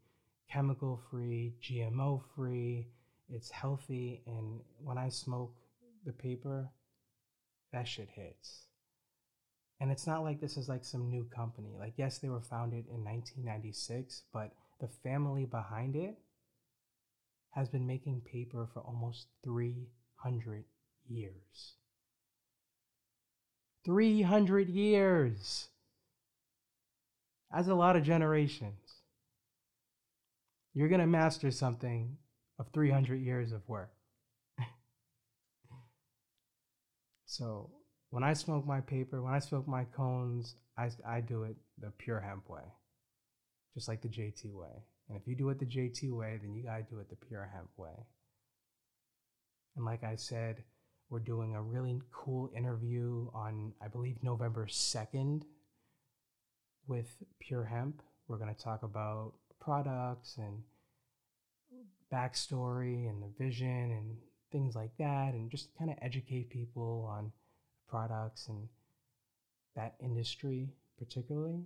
chemical 0.49 1.01
free, 1.09 1.55
GMO 1.61 2.21
free. 2.35 2.87
It's 3.29 3.49
healthy, 3.49 4.21
and 4.27 4.59
when 4.83 4.97
I 4.97 5.09
smoke 5.09 5.55
the 6.05 6.13
paper, 6.13 6.69
that 7.73 7.87
shit 7.87 8.09
hits. 8.13 8.65
And 9.79 9.91
it's 9.91 10.07
not 10.07 10.23
like 10.23 10.39
this 10.39 10.57
is 10.57 10.69
like 10.69 10.85
some 10.85 11.09
new 11.09 11.25
company. 11.25 11.75
Like, 11.77 11.93
yes, 11.97 12.19
they 12.19 12.29
were 12.29 12.41
founded 12.41 12.85
in 12.87 13.03
1996, 13.03 14.23
but 14.31 14.51
the 14.79 14.87
family 14.87 15.45
behind 15.45 15.95
it 15.95 16.17
has 17.51 17.67
been 17.69 17.87
making 17.87 18.21
paper 18.21 18.67
for 18.73 18.81
almost 18.81 19.27
300 19.43 20.65
years. 21.07 21.73
300 23.85 24.69
years. 24.69 25.69
That's 27.55 27.69
a 27.69 27.73
lot 27.73 27.95
of 27.95 28.03
generations. 28.03 28.95
You're 30.73 30.89
going 30.89 30.99
to 30.99 31.07
master 31.07 31.51
something 31.51 32.17
of 32.59 32.67
300 32.73 33.15
years 33.15 33.53
of 33.53 33.61
work. 33.69 33.93
so, 37.25 37.71
when 38.09 38.25
I 38.25 38.33
smoke 38.33 38.67
my 38.67 38.81
paper, 38.81 39.21
when 39.21 39.33
I 39.33 39.39
smoke 39.39 39.69
my 39.69 39.85
cones, 39.85 40.55
I, 40.77 40.89
I 41.07 41.21
do 41.21 41.43
it 41.43 41.55
the 41.79 41.91
pure 41.97 42.19
hemp 42.19 42.49
way, 42.49 42.73
just 43.73 43.87
like 43.87 44.01
the 44.01 44.09
JT 44.09 44.53
way. 44.53 44.83
And 45.07 45.17
if 45.17 45.25
you 45.25 45.35
do 45.37 45.47
it 45.49 45.57
the 45.57 45.65
JT 45.65 46.11
way, 46.11 46.37
then 46.41 46.53
you 46.53 46.63
got 46.63 46.77
to 46.77 46.83
do 46.83 46.99
it 46.99 47.09
the 47.09 47.15
pure 47.15 47.49
hemp 47.53 47.69
way. 47.77 48.05
And 49.77 49.85
like 49.85 50.03
I 50.03 50.17
said, 50.17 50.61
we're 51.09 51.19
doing 51.19 51.55
a 51.55 51.61
really 51.61 52.01
cool 52.11 52.51
interview 52.53 53.29
on, 53.33 53.71
I 53.81 53.87
believe, 53.87 54.17
November 54.21 54.65
2nd 54.65 55.43
with 56.88 57.15
Pure 57.39 57.65
Hemp. 57.65 58.01
We're 58.27 58.38
going 58.38 58.53
to 58.53 58.61
talk 58.61 58.83
about 58.83 59.33
products 59.59 60.38
and 60.38 60.63
backstory 62.13 63.09
and 63.09 63.21
the 63.21 63.31
vision 63.38 63.91
and 63.91 64.17
things 64.51 64.75
like 64.75 64.95
that, 64.97 65.33
and 65.33 65.51
just 65.51 65.75
kind 65.77 65.91
of 65.91 65.97
educate 66.01 66.49
people 66.49 67.07
on 67.09 67.31
products 67.88 68.47
and 68.47 68.67
that 69.75 69.95
industry 70.01 70.69
particularly. 70.97 71.65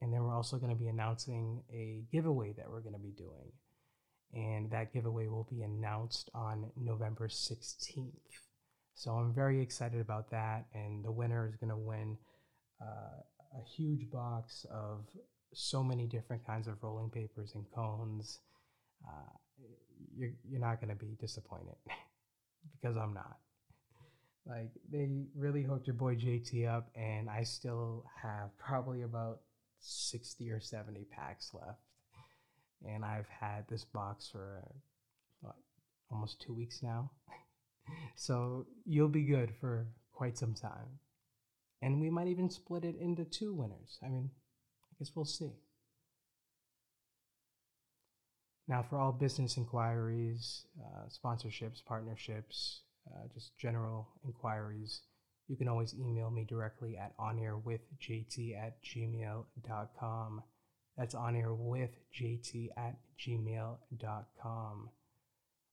And 0.00 0.12
then 0.12 0.22
we're 0.22 0.34
also 0.34 0.58
going 0.58 0.72
to 0.72 0.78
be 0.78 0.88
announcing 0.88 1.62
a 1.72 2.04
giveaway 2.12 2.52
that 2.58 2.68
we're 2.68 2.80
going 2.80 2.94
to 2.94 2.98
be 2.98 3.12
doing. 3.16 3.52
And 4.34 4.70
that 4.70 4.92
giveaway 4.92 5.28
will 5.28 5.48
be 5.50 5.62
announced 5.62 6.28
on 6.34 6.70
November 6.76 7.28
16th. 7.28 8.10
So 8.94 9.12
I'm 9.12 9.32
very 9.32 9.62
excited 9.62 10.00
about 10.00 10.30
that. 10.30 10.66
And 10.74 11.04
the 11.04 11.12
winner 11.12 11.48
is 11.48 11.56
going 11.56 11.70
to 11.70 11.76
win 11.76 12.18
uh, 12.82 13.22
a 13.56 13.62
huge 13.62 14.10
box 14.10 14.66
of 14.70 15.04
so 15.52 15.82
many 15.82 16.06
different 16.06 16.44
kinds 16.46 16.66
of 16.66 16.82
rolling 16.82 17.10
papers 17.10 17.52
and 17.54 17.64
cones. 17.74 18.40
Uh, 19.06 19.32
you're, 20.16 20.32
you're 20.48 20.60
not 20.60 20.80
going 20.80 20.96
to 20.96 21.04
be 21.04 21.16
disappointed 21.20 21.76
because 22.80 22.96
I'm 22.96 23.14
not. 23.14 23.38
Like, 24.46 24.70
they 24.90 25.08
really 25.34 25.62
hooked 25.62 25.86
your 25.86 25.94
boy 25.94 26.16
JT 26.16 26.68
up, 26.68 26.90
and 26.94 27.30
I 27.30 27.44
still 27.44 28.04
have 28.22 28.50
probably 28.58 29.02
about 29.02 29.40
60 29.80 30.50
or 30.50 30.60
70 30.60 31.06
packs 31.10 31.52
left. 31.54 31.80
And 32.86 33.04
I've 33.04 33.28
had 33.28 33.64
this 33.68 33.84
box 33.84 34.28
for 34.30 34.62
what, 35.40 35.54
almost 36.10 36.42
two 36.42 36.52
weeks 36.52 36.82
now. 36.82 37.10
so 38.16 38.66
you'll 38.84 39.08
be 39.08 39.22
good 39.22 39.52
for 39.60 39.86
quite 40.12 40.36
some 40.36 40.54
time. 40.54 40.98
And 41.84 42.00
we 42.00 42.08
might 42.08 42.28
even 42.28 42.48
split 42.48 42.82
it 42.82 42.96
into 42.98 43.26
two 43.26 43.52
winners. 43.52 43.98
I 44.02 44.08
mean, 44.08 44.30
I 44.90 44.92
guess 44.98 45.12
we'll 45.14 45.26
see. 45.26 45.52
Now, 48.66 48.82
for 48.88 48.98
all 48.98 49.12
business 49.12 49.58
inquiries, 49.58 50.64
uh, 50.82 51.10
sponsorships, 51.10 51.84
partnerships, 51.84 52.80
uh, 53.06 53.28
just 53.34 53.58
general 53.58 54.08
inquiries, 54.24 55.02
you 55.46 55.56
can 55.56 55.68
always 55.68 55.94
email 55.94 56.30
me 56.30 56.46
directly 56.48 56.96
at 56.96 57.14
onairwithjt 57.18 58.56
at 58.56 58.82
gmail.com. 58.82 60.42
That's 60.96 61.14
onairwithjt 61.14 62.68
at 62.78 62.96
gmail.com. 63.20 64.88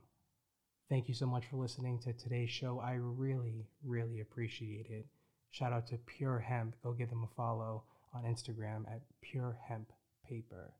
Thank 0.88 1.08
you 1.08 1.14
so 1.14 1.26
much 1.26 1.46
for 1.46 1.56
listening 1.56 1.98
to 2.00 2.12
today's 2.12 2.50
show. 2.50 2.78
I 2.78 2.92
really, 2.92 3.66
really 3.84 4.20
appreciate 4.20 4.86
it. 4.88 5.06
Shout 5.50 5.72
out 5.72 5.88
to 5.88 5.98
Pure 5.98 6.38
Hemp. 6.40 6.76
Go 6.82 6.92
give 6.92 7.10
them 7.10 7.24
a 7.24 7.34
follow 7.34 7.84
on 8.14 8.24
Instagram 8.24 8.86
at 8.86 9.02
Pure 9.20 9.58
Hemp 9.68 9.92
Paper. 10.28 10.74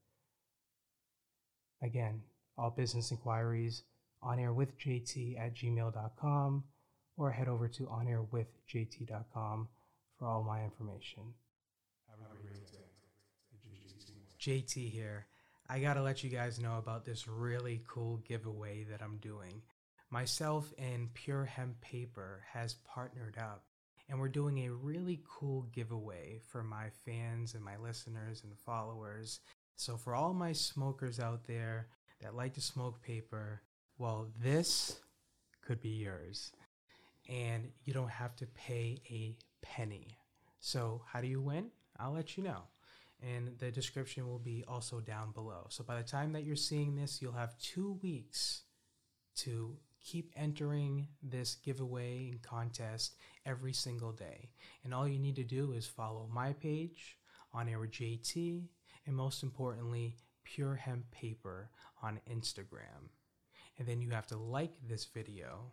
Again, 1.82 2.22
all 2.56 2.70
business 2.70 3.10
inquiries 3.10 3.82
on 4.22 4.38
air 4.38 4.52
with 4.52 4.78
JT 4.78 5.38
at 5.38 5.54
gmail.com 5.54 6.64
or 7.16 7.30
head 7.30 7.48
over 7.48 7.68
to 7.68 7.88
on 7.88 8.08
air 8.08 8.22
with 8.22 8.46
onairwithjt.com 8.74 9.68
for 10.18 10.26
all 10.26 10.42
my 10.42 10.64
information. 10.64 11.22
Have 12.08 12.18
a 12.20 12.42
great 12.42 12.66
day. 12.72 12.86
JT 14.40 14.90
here. 14.90 15.26
I 15.68 15.80
gotta 15.80 16.02
let 16.02 16.22
you 16.22 16.30
guys 16.30 16.60
know 16.60 16.78
about 16.78 17.04
this 17.04 17.26
really 17.26 17.82
cool 17.88 18.18
giveaway 18.18 18.84
that 18.84 19.02
I'm 19.02 19.16
doing. 19.16 19.62
Myself 20.10 20.72
and 20.78 21.12
Pure 21.14 21.46
Hemp 21.46 21.80
Paper 21.80 22.44
has 22.52 22.74
partnered 22.84 23.36
up, 23.38 23.64
and 24.08 24.20
we're 24.20 24.28
doing 24.28 24.58
a 24.58 24.72
really 24.72 25.20
cool 25.28 25.62
giveaway 25.74 26.38
for 26.46 26.62
my 26.62 26.90
fans 27.04 27.54
and 27.54 27.64
my 27.64 27.76
listeners 27.76 28.42
and 28.44 28.56
followers. 28.56 29.40
So, 29.76 29.96
for 29.96 30.14
all 30.14 30.32
my 30.32 30.52
smokers 30.52 31.20
out 31.20 31.46
there 31.46 31.88
that 32.20 32.34
like 32.34 32.54
to 32.54 32.60
smoke 32.60 33.02
paper, 33.02 33.62
well, 33.98 34.28
this 34.42 35.00
could 35.62 35.80
be 35.80 35.90
yours. 35.90 36.52
And 37.28 37.70
you 37.84 37.92
don't 37.92 38.10
have 38.10 38.36
to 38.36 38.46
pay 38.46 39.00
a 39.10 39.36
penny. 39.62 40.18
So, 40.60 41.02
how 41.06 41.20
do 41.20 41.26
you 41.26 41.40
win? 41.40 41.70
I'll 41.98 42.12
let 42.12 42.36
you 42.36 42.42
know 42.42 42.62
and 43.22 43.58
the 43.58 43.70
description 43.70 44.28
will 44.28 44.38
be 44.38 44.64
also 44.68 45.00
down 45.00 45.32
below. 45.32 45.66
So 45.70 45.82
by 45.82 45.96
the 45.96 46.06
time 46.06 46.32
that 46.32 46.44
you're 46.44 46.56
seeing 46.56 46.94
this, 46.94 47.20
you'll 47.20 47.32
have 47.32 47.58
two 47.58 47.98
weeks 48.02 48.62
to 49.36 49.76
keep 50.04 50.32
entering 50.36 51.08
this 51.22 51.56
giveaway 51.56 52.28
and 52.30 52.42
contest 52.42 53.16
every 53.44 53.72
single 53.72 54.12
day. 54.12 54.50
And 54.84 54.94
all 54.94 55.08
you 55.08 55.18
need 55.18 55.36
to 55.36 55.44
do 55.44 55.72
is 55.72 55.86
follow 55.86 56.28
my 56.32 56.52
page 56.52 57.18
on 57.52 57.68
Air 57.68 57.78
JT 57.80 58.64
and 59.06 59.16
most 59.16 59.42
importantly, 59.42 60.16
Pure 60.44 60.76
Hemp 60.76 61.10
Paper 61.10 61.70
on 62.02 62.20
Instagram. 62.30 63.10
And 63.78 63.86
then 63.86 64.00
you 64.00 64.10
have 64.10 64.26
to 64.28 64.36
like 64.36 64.74
this 64.88 65.04
video 65.04 65.72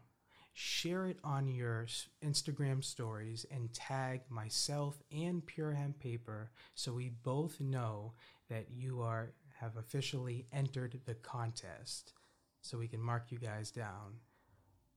share 0.56 1.08
it 1.08 1.18
on 1.24 1.48
your 1.48 1.88
Instagram 2.24 2.84
stories 2.84 3.46
and 3.50 3.74
tag 3.74 4.22
myself 4.30 5.02
and 5.12 5.44
Pure 5.46 5.74
Hemp 5.74 6.00
Paper 6.00 6.52
so 6.76 6.94
we 6.94 7.10
both 7.10 7.60
know 7.60 8.14
that 8.50 8.68
you 8.70 9.02
are 9.02 9.32
have 9.60 9.78
officially 9.78 10.46
entered 10.52 11.00
the 11.06 11.16
contest 11.16 12.14
so 12.62 12.78
we 12.78 12.88
can 12.88 13.02
mark 13.02 13.32
you 13.32 13.40
guys 13.40 13.72
down. 13.72 14.20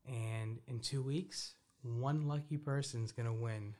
And 0.07 0.59
in 0.67 0.81
2 0.81 1.03
weeks, 1.03 1.55
one 1.83 2.29
lucky 2.29 2.59
person's 2.59 3.13
to 3.27 3.33
win 3.33 3.77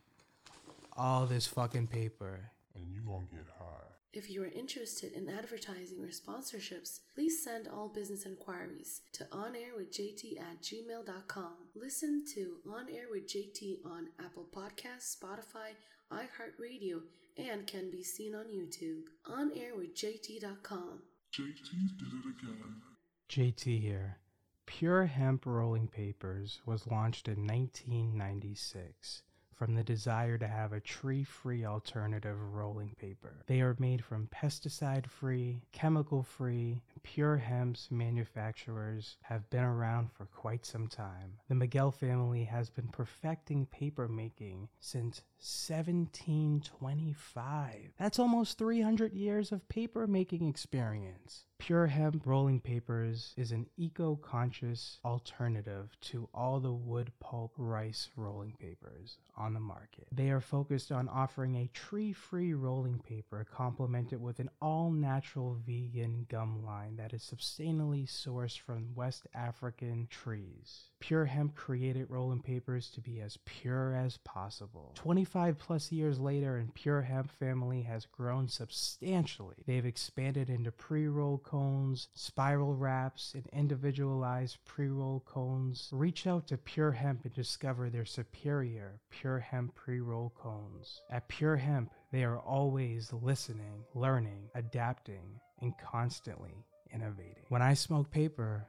all 0.97 1.27
this 1.27 1.47
fucking 1.47 1.89
paper 1.89 2.51
And 2.77 2.89
you 2.89 3.01
gonna 3.03 3.27
get 3.31 3.47
high. 3.59 3.96
If 4.17 4.31
you 4.31 4.43
are 4.45 4.47
interested 4.47 5.13
in 5.13 5.29
advertising 5.29 6.03
or 6.03 6.09
sponsorships, 6.09 7.01
please 7.15 7.45
send 7.45 7.69
all 7.69 7.87
business 7.87 8.25
inquiries 8.25 9.03
to 9.13 9.25
onairwithjt 9.25 10.41
at 10.41 10.63
gmail.com. 10.63 11.53
Listen 11.75 12.25
to 12.35 12.57
On 12.67 12.87
Air 12.91 13.09
with 13.11 13.29
JT 13.29 13.85
on 13.85 14.09
Apple 14.19 14.47
Podcasts, 14.51 15.15
Spotify, 15.19 15.77
iHeartRadio, 16.11 17.03
and 17.37 17.67
can 17.67 17.91
be 17.91 18.03
seen 18.03 18.35
on 18.35 18.47
YouTube. 18.47 19.03
OnAirWithJT.com. 19.31 21.03
JT's 21.35 21.93
did 21.99 22.09
it 22.09 22.43
again. 22.43 22.81
JT 23.29 23.83
here. 23.83 24.17
Pure 24.65 25.05
Hemp 25.05 25.45
Rolling 25.45 25.89
Papers 25.89 26.63
was 26.65 26.87
launched 26.87 27.29
in 27.29 27.47
1996 27.47 29.25
from 29.57 29.75
the 29.75 29.83
desire 29.83 30.37
to 30.39 30.47
have 30.47 30.73
a 30.73 30.81
tree 30.81 31.25
free 31.25 31.65
alternative 31.65 32.37
rolling 32.55 32.95
paper. 33.01 33.33
They 33.47 33.61
are 33.63 33.75
made 33.79 34.05
from 34.05 34.29
pesticide 34.29 35.07
free, 35.07 35.63
chemical 35.73 36.23
free, 36.23 36.83
pure 37.07 37.37
hemp's 37.37 37.89
manufacturers 37.89 39.17
have 39.23 39.49
been 39.49 39.63
around 39.63 40.11
for 40.11 40.27
quite 40.27 40.67
some 40.67 40.89
time. 40.89 41.39
The 41.49 41.55
Miguel 41.55 41.93
family 41.93 42.43
has 42.45 42.69
been 42.69 42.89
perfecting 42.89 43.67
paper 43.67 44.09
making 44.09 44.69
since 44.81 45.23
1725. 45.39 47.93
That's 47.97 48.19
almost 48.19 48.59
300 48.59 49.15
years 49.15 49.53
of 49.53 49.69
paper 49.69 50.09
making 50.09 50.49
experience. 50.49 51.45
Pure 51.59 51.87
Hemp 51.87 52.27
Rolling 52.27 52.61
Papers 52.61 53.33
is 53.37 53.51
an 53.51 53.67
eco 53.79 54.17
conscious 54.17 54.99
alternative 55.05 55.97
to 56.03 56.29
all 56.35 56.61
the 56.61 56.73
wood 56.73 57.11
pulp 57.19 57.53
rice 57.57 58.11
rolling 58.15 58.53
papers 58.61 59.17
on 59.37 59.55
the 59.55 59.61
market. 59.61 60.07
They 60.13 60.31
are 60.31 60.41
focused 60.41 60.93
on 60.93 61.09
offering 61.09 61.57
a 61.57 61.71
tree 61.73 62.13
free 62.13 62.53
rolling 62.53 62.99
paper 62.99 63.47
complemented 63.51 64.21
with 64.21 64.39
an 64.39 64.51
all 64.61 64.91
natural 64.91 65.57
vegan 65.67 66.27
gum 66.29 66.65
line 66.65 66.96
that 66.97 67.13
is 67.13 67.23
sustainably 67.23 68.07
sourced 68.07 68.59
from 68.59 68.95
West 68.95 69.27
African 69.35 70.07
trees. 70.11 70.91
Pure 70.99 71.27
Hemp 71.27 71.55
created 71.55 72.11
rolling 72.11 72.41
papers 72.41 72.91
to 72.91 73.01
be 73.01 73.21
as 73.21 73.39
pure 73.45 73.95
as 73.95 74.17
possible. 74.19 74.93
25 74.95 75.59
plus 75.59 75.93
years 75.93 76.19
later, 76.19 76.57
and 76.57 76.75
Pure 76.75 77.03
Hemp 77.03 77.31
family 77.31 77.83
has 77.83 78.07
grown 78.07 78.49
substantially. 78.49 79.57
They've 79.67 79.85
expanded 79.85 80.49
into 80.51 80.73
pre 80.73 81.07
roll 81.07 81.39
cones, 81.39 82.09
spiral 82.15 82.75
wraps, 82.75 83.35
and 83.35 83.47
individualized 83.53 84.59
pre 84.65 84.89
roll 84.89 85.21
cones. 85.27 85.89
Reach 85.93 86.27
out 86.27 86.47
to 86.49 86.57
Pure 86.57 86.93
Hemp 86.93 87.25
and 87.25 87.35
discover 87.35 87.91
their 87.91 88.07
superior 88.07 89.01
Pure 89.11 89.41
Hemp 89.41 89.75
pre 89.75 90.01
roll 90.01 90.33
cones. 90.37 91.03
At 91.11 91.29
Pure 91.29 91.57
Hemp, 91.57 91.91
they 92.11 92.25
are 92.25 92.39
always 92.39 93.13
listening, 93.13 93.85
learning, 93.95 94.49
adapting, 94.55 95.41
and 95.61 95.75
constantly 95.79 96.65
innovating. 96.97 97.45
When 97.49 97.63
I 97.63 97.75
smoke 97.75 98.11
paper, 98.11 98.67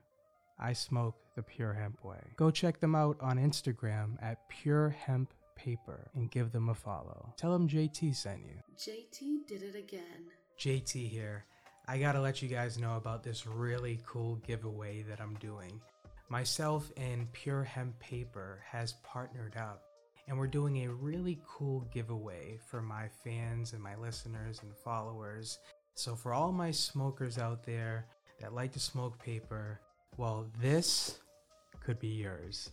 I 0.59 0.73
smoke 0.73 1.15
the 1.35 1.43
Pure 1.43 1.73
Hemp 1.73 2.03
way. 2.03 2.21
Go 2.35 2.51
check 2.51 2.79
them 2.79 2.95
out 2.95 3.17
on 3.21 3.37
Instagram 3.37 4.21
at 4.21 4.47
Pure 4.49 4.89
Hemp 4.89 5.33
Paper 5.55 6.09
and 6.15 6.31
give 6.31 6.51
them 6.51 6.69
a 6.69 6.75
follow. 6.75 7.33
Tell 7.37 7.51
them 7.51 7.67
JT 7.67 8.15
sent 8.15 8.41
you. 8.45 8.55
JT 8.77 9.47
did 9.47 9.63
it 9.63 9.75
again. 9.75 10.31
JT 10.59 11.09
here. 11.09 11.45
I 11.87 11.97
gotta 11.97 12.19
let 12.19 12.41
you 12.41 12.49
guys 12.49 12.77
know 12.77 12.97
about 12.97 13.23
this 13.23 13.47
really 13.47 13.99
cool 14.05 14.35
giveaway 14.37 15.03
that 15.03 15.21
I'm 15.21 15.35
doing. 15.35 15.79
Myself 16.29 16.91
and 16.97 17.31
Pure 17.31 17.63
Hemp 17.63 17.97
Paper 17.99 18.59
has 18.69 18.93
partnered 19.03 19.55
up 19.55 19.83
and 20.27 20.37
we're 20.37 20.47
doing 20.47 20.83
a 20.83 20.91
really 20.91 21.39
cool 21.47 21.87
giveaway 21.93 22.59
for 22.69 22.81
my 22.81 23.07
fans 23.23 23.73
and 23.73 23.81
my 23.81 23.95
listeners 23.95 24.59
and 24.61 24.75
followers. 24.75 25.59
So, 25.95 26.15
for 26.15 26.33
all 26.33 26.51
my 26.51 26.71
smokers 26.71 27.37
out 27.37 27.63
there 27.63 28.07
that 28.39 28.53
like 28.53 28.71
to 28.73 28.79
smoke 28.79 29.21
paper, 29.23 29.79
well, 30.17 30.47
this 30.61 31.19
could 31.81 31.99
be 31.99 32.07
yours. 32.07 32.71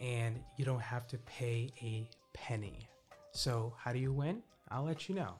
And 0.00 0.40
you 0.56 0.64
don't 0.64 0.82
have 0.82 1.06
to 1.08 1.18
pay 1.18 1.70
a 1.82 2.08
penny. 2.32 2.88
So, 3.32 3.74
how 3.78 3.92
do 3.92 3.98
you 3.98 4.12
win? 4.12 4.42
I'll 4.70 4.84
let 4.84 5.08
you 5.08 5.14
know. 5.14 5.34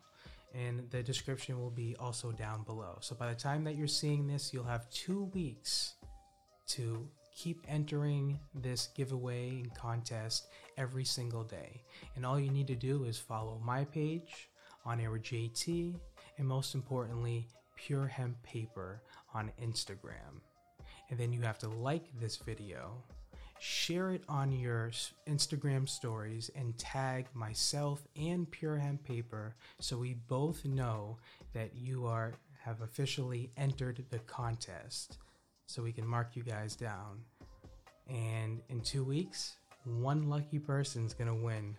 And 0.55 0.91
the 0.91 1.03
description 1.03 1.59
will 1.59 1.71
be 1.71 1.97
also 1.99 2.33
down 2.33 2.65
below. 2.65 2.99
So, 3.01 3.15
by 3.15 3.29
the 3.29 3.41
time 3.41 3.65
that 3.65 3.77
you're 3.77 3.87
seeing 3.87 4.27
this, 4.27 4.53
you'll 4.53 4.65
have 4.65 4.91
two 4.91 5.25
weeks 5.33 5.95
to 6.69 7.09
keep 7.35 7.65
entering 7.69 8.39
this 8.55 8.89
giveaway 8.95 9.49
and 9.49 9.75
contest 9.75 10.49
every 10.77 11.05
single 11.05 11.43
day. 11.45 11.83
And 12.17 12.27
all 12.27 12.39
you 12.39 12.51
need 12.51 12.67
to 12.67 12.75
do 12.75 13.05
is 13.05 13.19
follow 13.19 13.61
my 13.65 13.85
page 13.85 14.51
on 14.85 15.01
Air 15.01 15.11
JT, 15.11 15.97
and 16.39 16.47
most 16.47 16.75
importantly, 16.75 17.47
Pure 17.87 18.09
Hemp 18.09 18.43
Paper 18.43 19.03
on 19.35 19.51
Instagram. 19.63 20.43
And 21.09 21.19
then 21.19 21.33
you 21.33 21.41
have 21.43 21.59
to 21.61 21.69
like 21.69 22.07
this 22.21 22.37
video, 22.37 23.03
share 23.59 24.11
it 24.11 24.23
on 24.29 24.53
your 24.53 24.91
Instagram 25.27 25.89
stories, 25.89 26.51
and 26.55 26.77
tag 26.79 27.27
myself 27.35 28.07
and 28.17 28.51
Pure 28.51 28.77
Hemp 28.77 29.03
Paper 29.05 29.57
so 29.81 29.97
we 29.97 30.15
both 30.29 30.65
know 30.65 31.19
that 31.55 31.75
you 31.75 32.07
are 32.07 32.35
have 32.63 32.83
officially 32.83 33.51
entered 33.57 34.05
the 34.11 34.19
contest 34.21 35.17
so 35.65 35.83
we 35.83 35.93
can 35.93 36.07
mark 36.07 36.37
you 36.37 36.43
guys 36.43 36.77
down. 36.77 37.23
And 38.09 38.61
in 38.69 38.83
two 38.83 39.03
weeks, 39.03 39.57
one 39.85 40.29
lucky 40.29 40.59
person's 40.59 41.15
gonna 41.15 41.35
win 41.35 41.75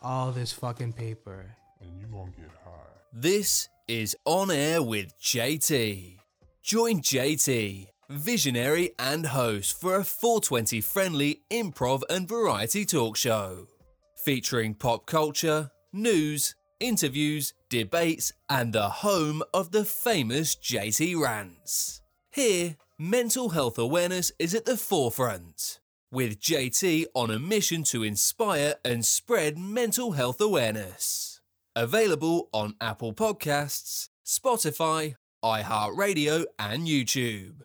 all 0.00 0.32
this 0.32 0.52
fucking 0.52 0.94
paper. 0.94 1.54
And 1.82 1.90
you 2.00 2.06
gonna 2.06 2.30
get 2.30 2.50
high. 2.64 2.93
This 3.16 3.68
is 3.86 4.16
On 4.24 4.50
Air 4.50 4.82
with 4.82 5.16
JT. 5.20 6.18
Join 6.64 7.00
JT, 7.00 7.86
visionary 8.10 8.90
and 8.98 9.26
host 9.26 9.80
for 9.80 9.94
a 9.94 10.04
420 10.04 10.80
friendly 10.80 11.42
improv 11.48 12.02
and 12.10 12.28
variety 12.28 12.84
talk 12.84 13.16
show. 13.16 13.68
Featuring 14.16 14.74
pop 14.74 15.06
culture, 15.06 15.70
news, 15.92 16.56
interviews, 16.80 17.54
debates, 17.68 18.32
and 18.48 18.72
the 18.72 18.88
home 18.88 19.44
of 19.54 19.70
the 19.70 19.84
famous 19.84 20.56
JT 20.56 21.16
Rants. 21.16 22.00
Here, 22.32 22.74
mental 22.98 23.50
health 23.50 23.78
awareness 23.78 24.32
is 24.40 24.56
at 24.56 24.64
the 24.64 24.76
forefront, 24.76 25.78
with 26.10 26.40
JT 26.40 27.04
on 27.14 27.30
a 27.30 27.38
mission 27.38 27.84
to 27.84 28.02
inspire 28.02 28.74
and 28.84 29.06
spread 29.06 29.56
mental 29.56 30.12
health 30.12 30.40
awareness. 30.40 31.33
Available 31.76 32.48
on 32.52 32.76
Apple 32.80 33.12
Podcasts, 33.12 34.08
Spotify, 34.24 35.16
iHeartRadio, 35.44 36.44
and 36.56 36.86
YouTube. 36.86 37.62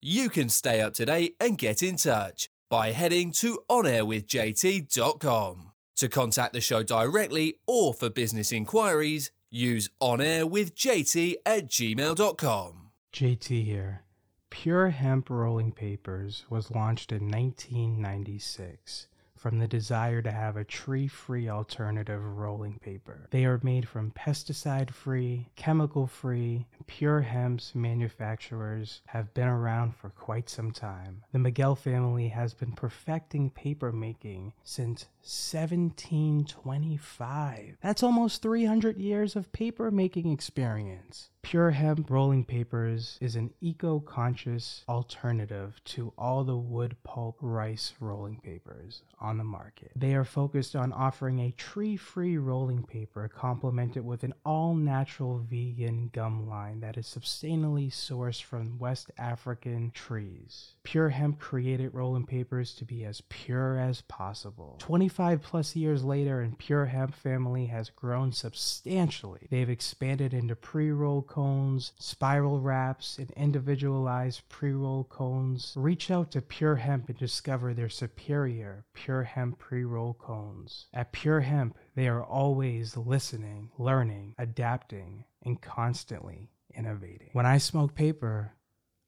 You 0.00 0.30
can 0.30 0.48
stay 0.48 0.80
up 0.80 0.94
to 0.94 1.04
date 1.04 1.36
and 1.38 1.58
get 1.58 1.82
in 1.82 1.96
touch 1.96 2.48
by 2.70 2.92
heading 2.92 3.32
to 3.32 3.58
onairwithjt.com. 3.70 5.72
To 5.96 6.08
contact 6.08 6.54
the 6.54 6.62
show 6.62 6.82
directly 6.82 7.56
or 7.66 7.92
for 7.92 8.08
business 8.08 8.50
inquiries, 8.50 9.30
use 9.50 9.90
onairwithjt 10.00 11.34
at 11.44 11.68
gmail.com. 11.68 12.90
JT 13.12 13.64
here. 13.64 14.04
Pure 14.48 14.88
Hemp 14.88 15.28
Rolling 15.28 15.72
Papers 15.72 16.46
was 16.48 16.70
launched 16.70 17.12
in 17.12 17.30
1996 17.30 19.08
from 19.40 19.58
the 19.58 19.66
desire 19.66 20.20
to 20.20 20.30
have 20.30 20.58
a 20.58 20.64
tree 20.64 21.08
free 21.08 21.48
alternative 21.48 22.22
rolling 22.22 22.78
paper. 22.78 23.26
They 23.30 23.46
are 23.46 23.58
made 23.62 23.88
from 23.88 24.10
pesticide 24.10 24.90
free, 24.90 25.48
chemical 25.56 26.06
free, 26.06 26.66
pure 26.86 27.22
hemp's 27.22 27.74
manufacturers 27.74 29.00
have 29.06 29.32
been 29.32 29.48
around 29.48 29.96
for 29.96 30.10
quite 30.10 30.50
some 30.50 30.72
time. 30.72 31.22
The 31.32 31.38
Miguel 31.38 31.74
family 31.74 32.28
has 32.28 32.52
been 32.52 32.72
perfecting 32.72 33.48
paper 33.48 33.92
making 33.92 34.52
since 34.62 35.06
1725. 35.22 37.78
That's 37.80 38.02
almost 38.02 38.42
300 38.42 38.98
years 38.98 39.36
of 39.36 39.50
paper 39.52 39.90
making 39.90 40.30
experience. 40.30 41.30
Pure 41.42 41.70
Hemp 41.70 42.08
Rolling 42.10 42.44
Papers 42.44 43.18
is 43.20 43.34
an 43.34 43.52
eco 43.60 43.98
conscious 43.98 44.84
alternative 44.88 45.80
to 45.84 46.12
all 46.16 46.44
the 46.44 46.56
wood 46.56 46.96
pulp 47.02 47.38
rice 47.40 47.92
rolling 47.98 48.38
papers 48.40 49.02
on 49.18 49.36
the 49.36 49.42
market. 49.42 49.90
They 49.96 50.14
are 50.14 50.24
focused 50.24 50.76
on 50.76 50.92
offering 50.92 51.40
a 51.40 51.50
tree 51.50 51.96
free 51.96 52.38
rolling 52.38 52.84
paper 52.84 53.26
complemented 53.26 54.04
with 54.04 54.22
an 54.22 54.34
all 54.44 54.74
natural 54.74 55.38
vegan 55.38 56.10
gum 56.12 56.48
line 56.48 56.80
that 56.80 56.96
is 56.96 57.06
sustainably 57.06 57.90
sourced 57.90 58.42
from 58.42 58.78
West 58.78 59.10
African 59.18 59.90
trees. 59.90 60.74
Pure 60.84 61.08
Hemp 61.08 61.40
created 61.40 61.94
rolling 61.94 62.26
papers 62.26 62.74
to 62.74 62.84
be 62.84 63.04
as 63.04 63.22
pure 63.22 63.76
as 63.78 64.02
possible. 64.02 64.76
25 64.78 65.42
plus 65.42 65.74
years 65.74 66.04
later, 66.04 66.40
and 66.40 66.58
Pure 66.58 66.86
Hemp 66.86 67.14
family 67.14 67.66
has 67.66 67.90
grown 67.90 68.30
substantially. 68.30 69.48
They've 69.50 69.68
expanded 69.68 70.32
into 70.32 70.54
pre 70.54 70.92
roll 70.92 71.22
cones, 71.30 71.92
spiral 71.98 72.60
wraps, 72.60 73.16
and 73.16 73.30
individualized 73.30 74.42
pre 74.50 74.72
roll 74.72 75.04
cones. 75.04 75.72
Reach 75.76 76.10
out 76.10 76.30
to 76.32 76.42
Pure 76.42 76.76
Hemp 76.76 77.08
and 77.08 77.16
discover 77.16 77.72
their 77.72 77.88
superior 77.88 78.84
Pure 78.92 79.22
Hemp 79.22 79.58
pre 79.58 79.84
roll 79.84 80.12
cones. 80.14 80.86
At 80.92 81.12
Pure 81.12 81.40
Hemp, 81.40 81.78
they 81.94 82.08
are 82.08 82.22
always 82.22 82.96
listening, 82.96 83.70
learning, 83.78 84.34
adapting, 84.38 85.24
and 85.42 85.62
constantly 85.62 86.50
innovating. 86.74 87.30
When 87.32 87.46
I 87.46 87.58
smoke 87.58 87.94
paper, 87.94 88.52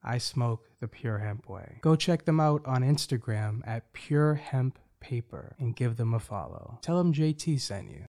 I 0.02 0.18
smoke 0.18 0.68
the 0.80 0.88
Pure 0.88 1.18
Hemp 1.18 1.48
way. 1.48 1.78
Go 1.80 1.96
check 1.96 2.24
them 2.24 2.40
out 2.40 2.64
on 2.66 2.82
Instagram 2.82 3.60
at 3.66 3.92
Pure 3.92 4.34
Hemp 4.34 4.78
Paper 5.00 5.56
and 5.58 5.74
give 5.74 5.96
them 5.96 6.14
a 6.14 6.20
follow. 6.20 6.78
Tell 6.82 6.98
them 6.98 7.12
JT 7.12 7.60
sent 7.60 7.90
you. 7.90 8.00